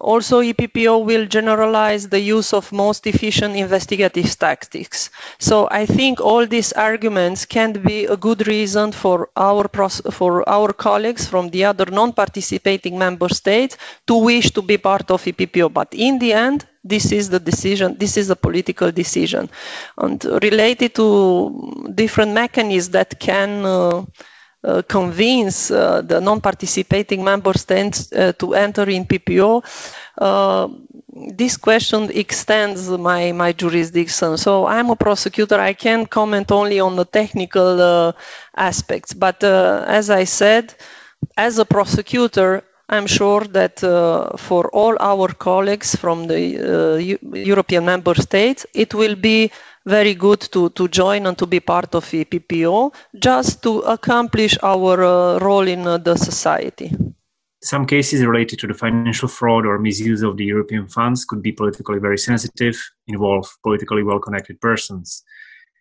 also 0.00 0.42
EPPO 0.42 1.04
will 1.04 1.26
generalize 1.26 2.08
the 2.08 2.20
use 2.20 2.52
of 2.52 2.70
most 2.70 3.06
efficient 3.06 3.56
investigative 3.56 4.38
tactics. 4.38 5.08
So 5.38 5.66
I 5.70 5.86
think 5.86 6.20
all 6.20 6.46
these 6.46 6.72
arguments 6.74 7.46
can 7.46 7.72
be 7.72 8.04
a 8.04 8.16
good 8.16 8.46
reason 8.46 8.92
for 8.92 9.30
our, 9.36 9.66
for 10.10 10.46
our 10.48 10.72
colleagues 10.74 11.26
from 11.26 11.48
the 11.50 11.64
other 11.64 11.86
non-participating 11.86 12.98
member 12.98 13.28
states 13.30 13.78
to 14.06 14.16
wish 14.16 14.50
to 14.52 14.62
be 14.62 14.76
part 14.76 15.10
of 15.10 15.24
EPPO. 15.24 15.72
But 15.72 15.88
in 15.92 16.18
the 16.18 16.34
end, 16.34 16.66
this 16.84 17.12
is 17.12 17.30
the 17.30 17.38
decision, 17.40 17.96
this 17.98 18.16
is 18.16 18.28
a 18.28 18.36
political 18.36 18.90
decision. 18.90 19.48
And 19.96 20.22
related 20.42 20.94
to 20.96 21.92
different 21.94 22.32
mechanisms 22.32 22.90
that 22.90 23.18
can 23.20 23.64
uh, 23.64 24.04
uh, 24.64 24.82
convince 24.88 25.70
uh, 25.70 26.02
the 26.02 26.20
non-participating 26.20 27.24
member 27.24 27.52
states 27.58 28.12
uh, 28.12 28.32
to 28.38 28.54
enter 28.54 28.88
in 28.88 29.04
EPPO, 29.04 29.62
this 31.36 31.56
question 31.56 32.10
extends 32.14 32.88
my, 32.88 33.32
my 33.32 33.52
jurisdiction. 33.52 34.36
So 34.38 34.66
I'm 34.66 34.88
a 34.90 34.96
prosecutor. 34.96 35.60
I 35.60 35.74
can 35.74 36.06
comment 36.06 36.50
only 36.50 36.80
on 36.80 36.96
the 36.96 37.04
technical 37.04 38.14
aspects. 38.56 39.12
But 39.12 39.42
as 39.44 40.08
I 40.08 40.24
said, 40.24 40.74
as 41.36 41.58
a 41.58 41.64
prosecutor, 41.64 42.62
I'm 42.88 43.06
sure 43.06 43.44
that 43.58 43.82
uh, 43.82 44.36
for 44.36 44.68
all 44.70 44.96
our 45.00 45.28
colleagues 45.28 45.94
from 45.94 46.26
the 46.26 46.42
uh, 46.58 47.36
European 47.36 47.84
member 47.86 48.14
states, 48.14 48.66
it 48.74 48.92
will 48.94 49.14
be 49.14 49.50
very 49.86 50.14
good 50.14 50.40
to, 50.52 50.70
to 50.70 50.88
join 50.88 51.26
and 51.26 51.36
to 51.38 51.46
be 51.46 51.60
part 51.60 51.94
of 51.94 52.08
the 52.10 52.24
EPPO 52.24 52.94
just 53.18 53.62
to 53.62 53.80
accomplish 53.80 54.56
our 54.62 55.02
uh, 55.02 55.38
role 55.38 55.66
in 55.66 55.86
uh, 55.86 55.98
the 55.98 56.16
society. 56.16 56.92
Some 57.62 57.86
cases 57.86 58.24
related 58.24 58.58
to 58.60 58.66
the 58.66 58.74
financial 58.74 59.28
fraud 59.28 59.66
or 59.66 59.78
misuse 59.78 60.22
of 60.22 60.36
the 60.36 60.44
European 60.44 60.88
funds 60.88 61.24
could 61.24 61.42
be 61.42 61.52
politically 61.52 62.00
very 62.00 62.18
sensitive, 62.18 62.76
involve 63.06 63.48
politically 63.62 64.02
well 64.02 64.18
connected 64.18 64.60
persons. 64.60 65.22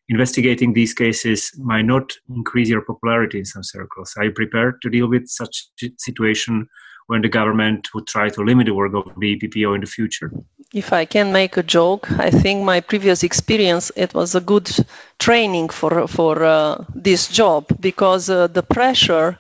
Investigating 0.09 0.73
these 0.73 0.93
cases 0.93 1.51
might 1.57 1.85
not 1.85 2.13
increase 2.29 2.69
your 2.69 2.81
popularity 2.81 3.39
in 3.39 3.45
some 3.45 3.63
circles. 3.63 4.13
Are 4.17 4.25
you 4.25 4.31
prepared 4.31 4.81
to 4.81 4.89
deal 4.89 5.07
with 5.07 5.27
such 5.27 5.69
situation 5.97 6.67
when 7.07 7.21
the 7.21 7.29
government 7.29 7.87
would 7.95 8.07
try 8.07 8.29
to 8.29 8.43
limit 8.43 8.67
the 8.67 8.73
work 8.73 8.93
of 8.93 9.05
the 9.19 9.37
EPPO 9.37 9.73
in 9.73 9.81
the 9.81 9.87
future? 9.87 10.31
If 10.73 10.91
I 10.93 11.05
can 11.05 11.31
make 11.31 11.57
a 11.57 11.63
joke, 11.63 12.09
I 12.19 12.29
think 12.29 12.63
my 12.63 12.79
previous 12.81 13.23
experience 13.23 13.91
it 13.95 14.13
was 14.13 14.35
a 14.35 14.41
good 14.41 14.69
training 15.19 15.69
for 15.69 16.07
for 16.07 16.43
uh, 16.43 16.83
this 16.95 17.27
job 17.27 17.65
because 17.79 18.29
uh, 18.29 18.47
the 18.47 18.63
pressure 18.63 19.37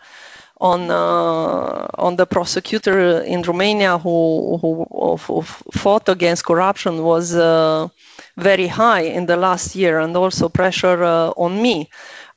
on 0.59 0.89
uh, 0.91 1.87
on 2.07 2.15
the 2.17 2.25
prosecutor 2.25 3.21
in 3.23 3.41
Romania 3.43 3.97
who 3.97 4.57
who, 4.61 4.71
who 5.27 5.41
fought 5.81 6.09
against 6.09 6.45
corruption 6.45 7.03
was 7.03 7.35
uh, 7.35 7.87
very 8.37 8.67
high 8.67 9.01
in 9.17 9.25
the 9.25 9.37
last 9.37 9.75
year, 9.75 9.99
and 9.99 10.15
also 10.17 10.49
pressure 10.49 11.03
uh, 11.03 11.31
on 11.37 11.61
me 11.61 11.89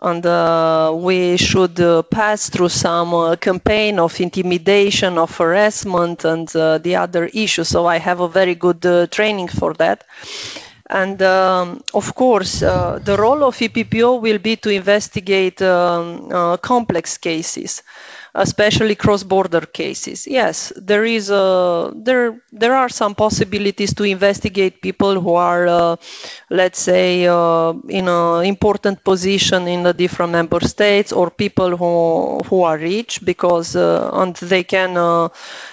and 0.05 0.25
uh, 0.27 0.93
we 0.95 1.37
should 1.39 1.81
uh, 1.81 2.03
pass 2.03 2.51
through 2.51 2.69
some 2.69 3.15
uh, 3.15 3.37
campaign 3.37 3.99
of 3.99 4.21
intimidation, 4.21 5.17
of 5.17 5.35
harassment, 5.37 6.25
and 6.27 6.55
uh, 6.55 6.77
the 6.79 6.95
other 6.95 7.25
issues. 7.33 7.69
So 7.69 7.87
I 7.87 7.97
have 7.99 8.21
a 8.21 8.29
very 8.29 8.55
good 8.55 8.85
uh, 8.85 9.07
training 9.07 9.49
for 9.49 9.73
that. 9.75 10.05
And 10.91 11.23
um, 11.23 11.83
of 11.95 12.15
course, 12.15 12.63
uh, 12.63 12.99
the 13.03 13.17
role 13.17 13.43
of 13.45 13.57
EPPO 13.57 14.21
will 14.21 14.39
be 14.39 14.57
to 14.57 14.69
investigate 14.69 15.63
um, 15.63 16.29
complex 16.59 17.17
cases 17.17 17.83
especially 18.35 18.95
cross-border 18.97 19.61
cases. 19.63 20.27
Yes, 20.27 20.73
there 20.77 21.05
is 21.05 21.31
a 21.31 21.93
there 21.95 22.41
there 22.53 22.75
are 22.75 22.89
some 22.89 23.15
possibilities 23.15 23.95
to 23.95 24.05
investigate 24.05 24.83
people 24.83 25.21
who 25.21 25.35
are, 25.35 25.67
uh, 25.67 25.97
let's 26.51 26.79
say, 26.81 27.27
uh, 27.27 27.73
in 27.89 28.09
an 28.09 28.45
important 28.45 29.05
position 29.05 29.69
in 29.69 29.83
the 29.83 29.93
different 29.95 30.33
member 30.33 30.61
states, 30.61 31.13
or 31.13 31.31
people 31.31 31.77
who 31.77 32.41
who 32.49 32.63
are 32.63 32.79
rich 32.79 33.21
because 33.25 33.77
uh, 33.77 34.11
and 34.15 34.37
they 34.37 34.65
can 34.65 34.97
uh, 34.97 35.29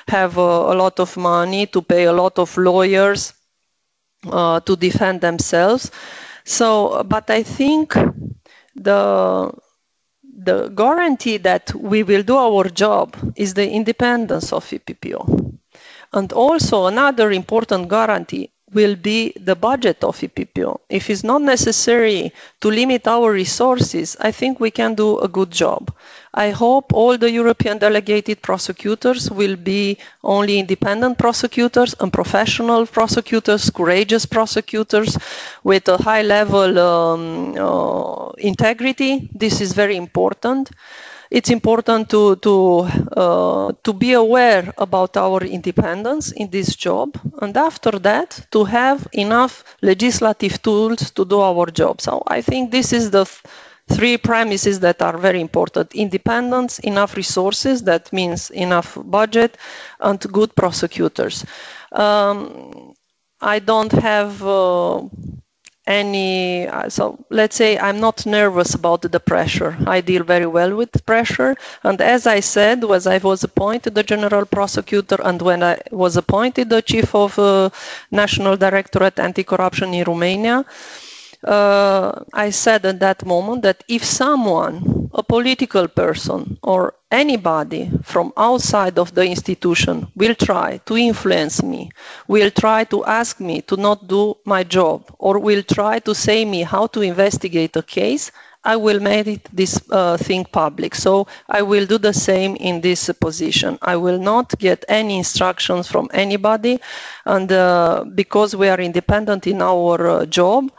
have 0.07 0.37
a 0.37 0.73
lot 0.83 0.99
of 0.99 1.17
money 1.17 1.65
to 1.67 1.81
pay 1.81 2.03
a 2.05 2.13
lot 2.13 2.37
of 2.39 2.55
lawyers 2.57 3.33
uh, 4.27 4.59
to 4.61 4.75
defend 4.75 5.21
themselves. 5.21 5.91
So, 6.45 7.03
but 7.03 7.29
I 7.29 7.43
think 7.43 7.93
the 8.75 9.51
the 10.43 10.69
guarantee 10.69 11.37
that 11.37 11.73
we 11.75 12.03
will 12.03 12.23
do 12.23 12.35
our 12.37 12.65
job 12.69 13.15
is 13.35 13.53
the 13.53 13.69
independence 13.69 14.51
of 14.51 14.65
EPPO. 14.65 15.53
And 16.13 16.33
also 16.33 16.87
another 16.87 17.31
important 17.31 17.89
guarantee 17.89 18.49
will 18.73 18.95
be 18.95 19.33
the 19.39 19.55
budget 19.55 20.03
of 20.03 20.17
EPPO. 20.17 20.79
If 20.89 21.09
it's 21.09 21.23
not 21.23 21.41
necessary 21.41 22.33
to 22.61 22.69
limit 22.69 23.07
our 23.07 23.31
resources, 23.31 24.17
I 24.19 24.31
think 24.31 24.59
we 24.59 24.71
can 24.71 24.95
do 24.95 25.19
a 25.19 25.27
good 25.27 25.51
job. 25.51 25.93
I 26.33 26.51
hope 26.51 26.93
all 26.93 27.17
the 27.17 27.29
European 27.31 27.77
delegated 27.77 28.41
prosecutors 28.41 29.29
will 29.29 29.55
be 29.57 29.97
only 30.23 30.59
independent 30.59 31.17
prosecutors 31.17 31.93
and 31.99 32.11
professional 32.11 32.85
prosecutors, 32.85 33.69
courageous 33.69 34.25
prosecutors 34.25 35.17
with 35.63 35.87
a 35.89 35.97
high 35.97 36.21
level 36.21 36.79
um, 36.79 37.55
uh, 37.57 38.29
integrity. 38.37 39.29
This 39.33 39.59
is 39.61 39.73
very 39.73 39.97
important 39.97 40.71
it's 41.31 41.49
important 41.49 42.09
to 42.09 42.35
to 42.45 42.53
uh, 43.15 43.71
to 43.83 43.93
be 43.93 44.11
aware 44.13 44.73
about 44.77 45.15
our 45.17 45.41
independence 45.43 46.31
in 46.33 46.49
this 46.49 46.75
job, 46.75 47.15
and 47.41 47.55
after 47.55 47.91
that, 47.99 48.45
to 48.51 48.65
have 48.65 49.07
enough 49.13 49.63
legislative 49.81 50.61
tools 50.61 51.09
to 51.11 51.23
do 51.25 51.39
our 51.39 51.67
job. 51.71 52.01
So 52.01 52.21
I 52.27 52.41
think 52.41 52.71
this 52.71 52.91
is 52.91 53.11
the 53.11 53.23
th- 53.23 53.39
three 53.95 54.17
premises 54.17 54.79
that 54.81 55.01
are 55.01 55.17
very 55.17 55.41
important: 55.41 55.93
independence, 55.95 56.79
enough 56.79 57.15
resources, 57.15 57.83
that 57.83 58.11
means 58.13 58.49
enough 58.51 58.97
budget, 59.05 59.57
and 59.99 60.19
good 60.31 60.55
prosecutors. 60.55 61.45
Um, 61.91 62.93
I 63.41 63.59
don't 63.59 63.91
have. 63.91 64.43
Uh, 64.45 65.03
any 65.87 66.67
uh, 66.67 66.87
so 66.89 67.17
let's 67.31 67.55
say 67.55 67.77
i'm 67.79 67.99
not 67.99 68.23
nervous 68.25 68.75
about 68.75 69.01
the 69.01 69.19
pressure 69.19 69.75
i 69.87 69.99
deal 69.99 70.23
very 70.23 70.45
well 70.45 70.75
with 70.75 71.03
pressure 71.07 71.55
and 71.83 71.99
as 72.01 72.27
i 72.27 72.39
said 72.39 72.83
was 72.83 73.07
i 73.07 73.17
was 73.17 73.43
appointed 73.43 73.95
the 73.95 74.03
general 74.03 74.45
prosecutor 74.45 75.17
and 75.23 75.41
when 75.41 75.63
i 75.63 75.75
was 75.91 76.17
appointed 76.17 76.69
the 76.69 76.81
chief 76.83 77.15
of 77.15 77.37
uh, 77.39 77.67
national 78.11 78.55
directorate 78.55 79.17
anti-corruption 79.19 79.93
in 79.93 80.03
romania 80.03 80.63
uh, 81.43 82.23
I 82.33 82.49
said 82.51 82.85
at 82.85 82.99
that 82.99 83.25
moment 83.25 83.63
that 83.63 83.83
if 83.87 84.03
someone, 84.03 85.09
a 85.13 85.23
political 85.23 85.87
person 85.87 86.57
or 86.63 86.93
anybody 87.11 87.91
from 88.03 88.31
outside 88.37 88.97
of 88.97 89.13
the 89.13 89.25
institution 89.25 90.07
will 90.15 90.35
try 90.35 90.77
to 90.85 90.97
influence 90.97 91.61
me, 91.63 91.91
will 92.27 92.51
try 92.51 92.83
to 92.85 93.03
ask 93.05 93.39
me 93.39 93.61
to 93.63 93.75
not 93.77 94.07
do 94.07 94.35
my 94.45 94.63
job, 94.63 95.03
or 95.19 95.39
will 95.39 95.63
try 95.63 95.99
to 95.99 96.13
say 96.15 96.45
me 96.45 96.61
how 96.63 96.87
to 96.87 97.01
investigate 97.01 97.75
a 97.75 97.83
case, 97.83 98.31
I 98.63 98.75
will 98.75 98.99
make 98.99 99.49
this 99.51 99.81
uh, 99.89 100.17
thing 100.17 100.45
public. 100.45 100.93
So 100.95 101.27
I 101.49 101.61
will 101.63 101.85
do 101.85 101.97
the 101.97 102.13
same 102.13 102.55
in 102.57 102.81
this 102.81 103.09
position. 103.19 103.77
I 103.81 103.95
will 103.95 104.19
not 104.19 104.57
get 104.59 104.85
any 104.87 105.17
instructions 105.17 105.87
from 105.87 106.09
anybody, 106.13 106.79
and 107.25 107.51
uh, 107.51 108.05
because 108.13 108.55
we 108.55 108.69
are 108.69 108.79
independent 108.79 109.47
in 109.47 109.61
our 109.61 110.07
uh, 110.07 110.25
job, 110.25 110.71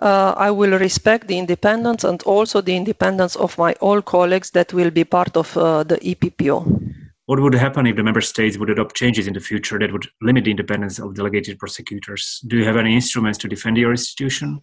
uh, 0.00 0.34
I 0.36 0.50
will 0.50 0.78
respect 0.78 1.28
the 1.28 1.38
independence 1.38 2.04
and 2.04 2.22
also 2.22 2.60
the 2.60 2.76
independence 2.76 3.36
of 3.36 3.56
my 3.58 3.72
all 3.80 4.02
colleagues 4.02 4.50
that 4.50 4.72
will 4.72 4.90
be 4.90 5.04
part 5.04 5.36
of 5.36 5.56
uh, 5.56 5.82
the 5.82 5.96
EPPO. 5.96 6.88
What 7.26 7.40
would 7.40 7.54
happen 7.54 7.86
if 7.86 7.96
the 7.96 8.02
member 8.02 8.22
states 8.22 8.56
would 8.56 8.70
adopt 8.70 8.96
changes 8.96 9.26
in 9.26 9.34
the 9.34 9.40
future 9.40 9.78
that 9.78 9.92
would 9.92 10.06
limit 10.22 10.44
the 10.44 10.50
independence 10.50 10.98
of 10.98 11.14
delegated 11.14 11.58
prosecutors? 11.58 12.40
Do 12.46 12.56
you 12.56 12.64
have 12.64 12.78
any 12.78 12.94
instruments 12.94 13.38
to 13.40 13.48
defend 13.48 13.76
your 13.76 13.90
institution? 13.90 14.62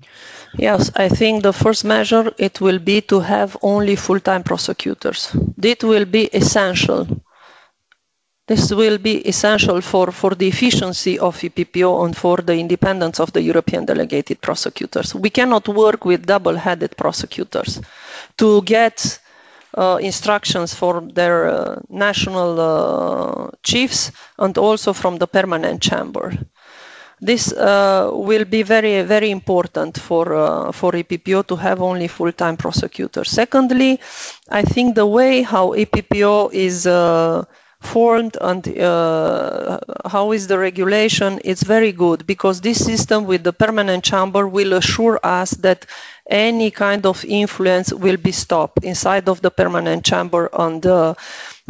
Yes, 0.58 0.89
I 0.95 1.08
think 1.08 1.43
the 1.43 1.54
first 1.54 1.86
measure 1.86 2.34
it 2.39 2.60
will 2.62 2.80
be 2.80 3.02
to 3.02 3.19
have 3.19 3.56
only 3.62 3.95
full-time 3.95 4.41
prosecutors. 4.41 5.36
It 5.62 5.84
will 5.84 6.06
be 6.06 6.24
essential 6.34 7.08
this 8.47 8.71
will 8.71 8.97
be 8.99 9.27
essential 9.27 9.81
for, 9.81 10.12
for 10.12 10.36
the 10.36 10.47
efficiency 10.47 11.17
of 11.17 11.36
EPPO 11.38 12.05
and 12.05 12.15
for 12.15 12.38
the 12.38 12.53
independence 12.55 13.19
of 13.19 13.34
the 13.34 13.41
European 13.41 13.86
delegated 13.86 14.39
prosecutors. 14.41 15.15
We 15.15 15.31
cannot 15.31 15.67
work 15.67 16.05
with 16.05 16.25
double-headed 16.27 16.95
prosecutors. 16.95 17.81
To 18.38 18.62
get 18.62 19.19
uh, 19.75 19.97
instructions 20.01 20.73
for 20.73 21.01
their 21.01 21.47
uh, 21.47 21.79
national 21.89 22.60
uh, 22.60 23.51
chiefs 23.63 24.12
and 24.39 24.58
also 24.58 24.93
from 24.93 25.17
the 25.17 25.27
permanent 25.27 25.81
chamber. 25.81 26.31
This 27.21 27.51
uh, 27.53 28.10
will 28.13 28.45
be 28.45 28.62
very, 28.62 29.01
very 29.01 29.31
important 29.31 29.97
for 29.97 30.34
uh, 30.36 30.71
for 30.71 30.91
EPPO 30.91 31.47
to 31.47 31.55
have 31.55 31.81
only 31.81 32.08
full-time 32.08 32.58
prosecutors. 32.58 33.29
Secondly, 33.31 33.99
I 34.51 34.62
think 34.63 34.95
the 34.95 35.05
way 35.05 35.41
how 35.41 35.73
EPPO 35.73 36.53
is 36.53 36.86
uh, 36.86 37.45
formed 37.86 38.38
and 38.41 38.62
uh, 38.80 39.80
how 40.06 40.32
is 40.32 40.48
the 40.48 40.58
regulation 40.58 41.39
it's 41.43 41.63
very 41.63 41.91
good 41.91 42.26
because 42.28 42.60
this 42.62 42.84
system 42.84 43.26
with 43.26 43.43
the 43.43 43.54
permanent 43.54 44.04
chamber 44.04 44.48
will 44.48 44.74
assure 44.74 45.19
us 45.24 45.52
that 45.52 45.86
any 46.30 46.71
kind 46.71 47.06
of 47.06 47.24
influence 47.26 47.93
will 47.93 48.17
be 48.17 48.32
stopped 48.32 48.84
inside 48.84 49.30
of 49.30 49.41
the 49.41 49.52
permanent 49.52 50.04
chamber 50.04 50.50
and 50.54 50.86
uh, 50.86 51.13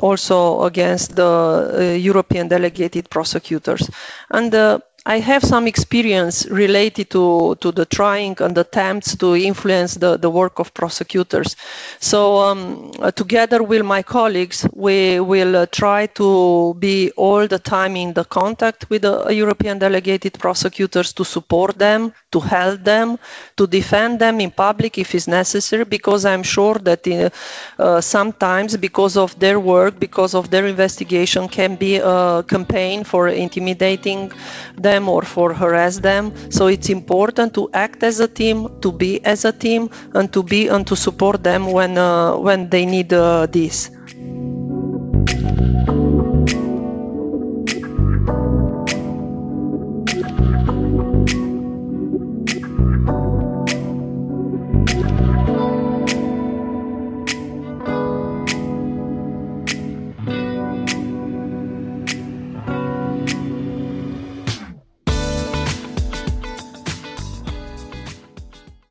also 0.02 0.64
against 0.64 1.16
the 1.16 1.24
uh, 1.26 1.80
european 1.98 2.48
delegated 2.48 3.10
prosecutors. 3.10 3.90
And 4.32 4.54
uh, 4.56 4.80
I 5.08 5.20
have 5.20 5.44
some 5.44 5.68
experience 5.68 6.48
related 6.48 7.12
to, 7.12 7.56
to 7.62 7.72
the 7.72 7.86
trying 7.86 8.36
and 8.40 8.58
attempts 8.58 9.16
to 9.18 9.36
influence 9.36 9.94
the, 9.94 10.18
the 10.18 10.32
work 10.32 10.58
of 10.58 10.74
prosecutors. 10.74 11.56
So 12.00 12.38
um, 12.40 12.92
uh, 13.00 13.12
together 13.12 13.62
with 13.62 13.86
my 13.86 14.02
colleagues, 14.02 14.68
we 14.74 15.20
will 15.20 15.58
uh, 15.58 15.66
try 15.68 16.08
to 16.08 16.74
be 16.80 17.12
all 17.18 17.46
the 17.48 17.60
time 17.60 17.96
in 17.96 18.14
the 18.14 18.24
contact 18.26 18.90
with 18.90 19.04
the 19.04 19.28
European 19.30 19.78
delegated 19.78 20.40
prosecutors 20.40 21.14
to 21.14 21.24
support 21.24 21.78
them, 21.78 22.12
to 22.32 22.40
help 22.40 22.84
them, 22.84 23.20
to 23.58 23.68
defend 23.68 24.18
them 24.20 24.42
in 24.42 24.50
public 24.50 24.98
if 24.98 25.14
it's 25.14 25.28
necessary, 25.28 25.84
because 25.86 26.26
I'm 26.26 26.42
sure 26.42 26.76
that 26.80 27.06
in, 27.06 27.30
uh, 27.78 28.02
sometimes 28.02 28.76
because 28.76 29.18
of 29.18 29.38
their 29.40 29.60
work, 29.60 30.00
because 30.00 30.34
of 30.34 30.50
their 30.50 30.66
investigation 30.66 31.48
can 31.48 31.76
be 31.76 31.98
a 31.98 32.44
campaign 32.48 33.04
for 33.04 33.28
intimidating 33.28 34.32
them 34.76 34.95
them 34.96 35.10
or 35.10 35.24
for 35.24 35.54
harass 35.54 36.00
them. 36.00 36.34
So 36.50 36.68
it's 36.68 36.90
important 36.90 37.54
to 37.56 37.70
act 37.74 38.04
as 38.04 38.20
a 38.20 38.28
team, 38.28 38.58
to 38.82 38.92
be 38.92 39.24
as 39.26 39.46
a 39.46 39.52
team, 39.52 39.90
and 40.14 40.32
to 40.34 40.44
be 40.44 40.68
and 40.68 40.86
to 40.88 40.96
support 40.96 41.44
them 41.44 41.72
when 41.78 41.98
uh, 41.98 42.38
when 42.38 42.70
they 42.70 42.86
need 42.86 43.14
uh, 43.14 43.48
this. 43.58 43.90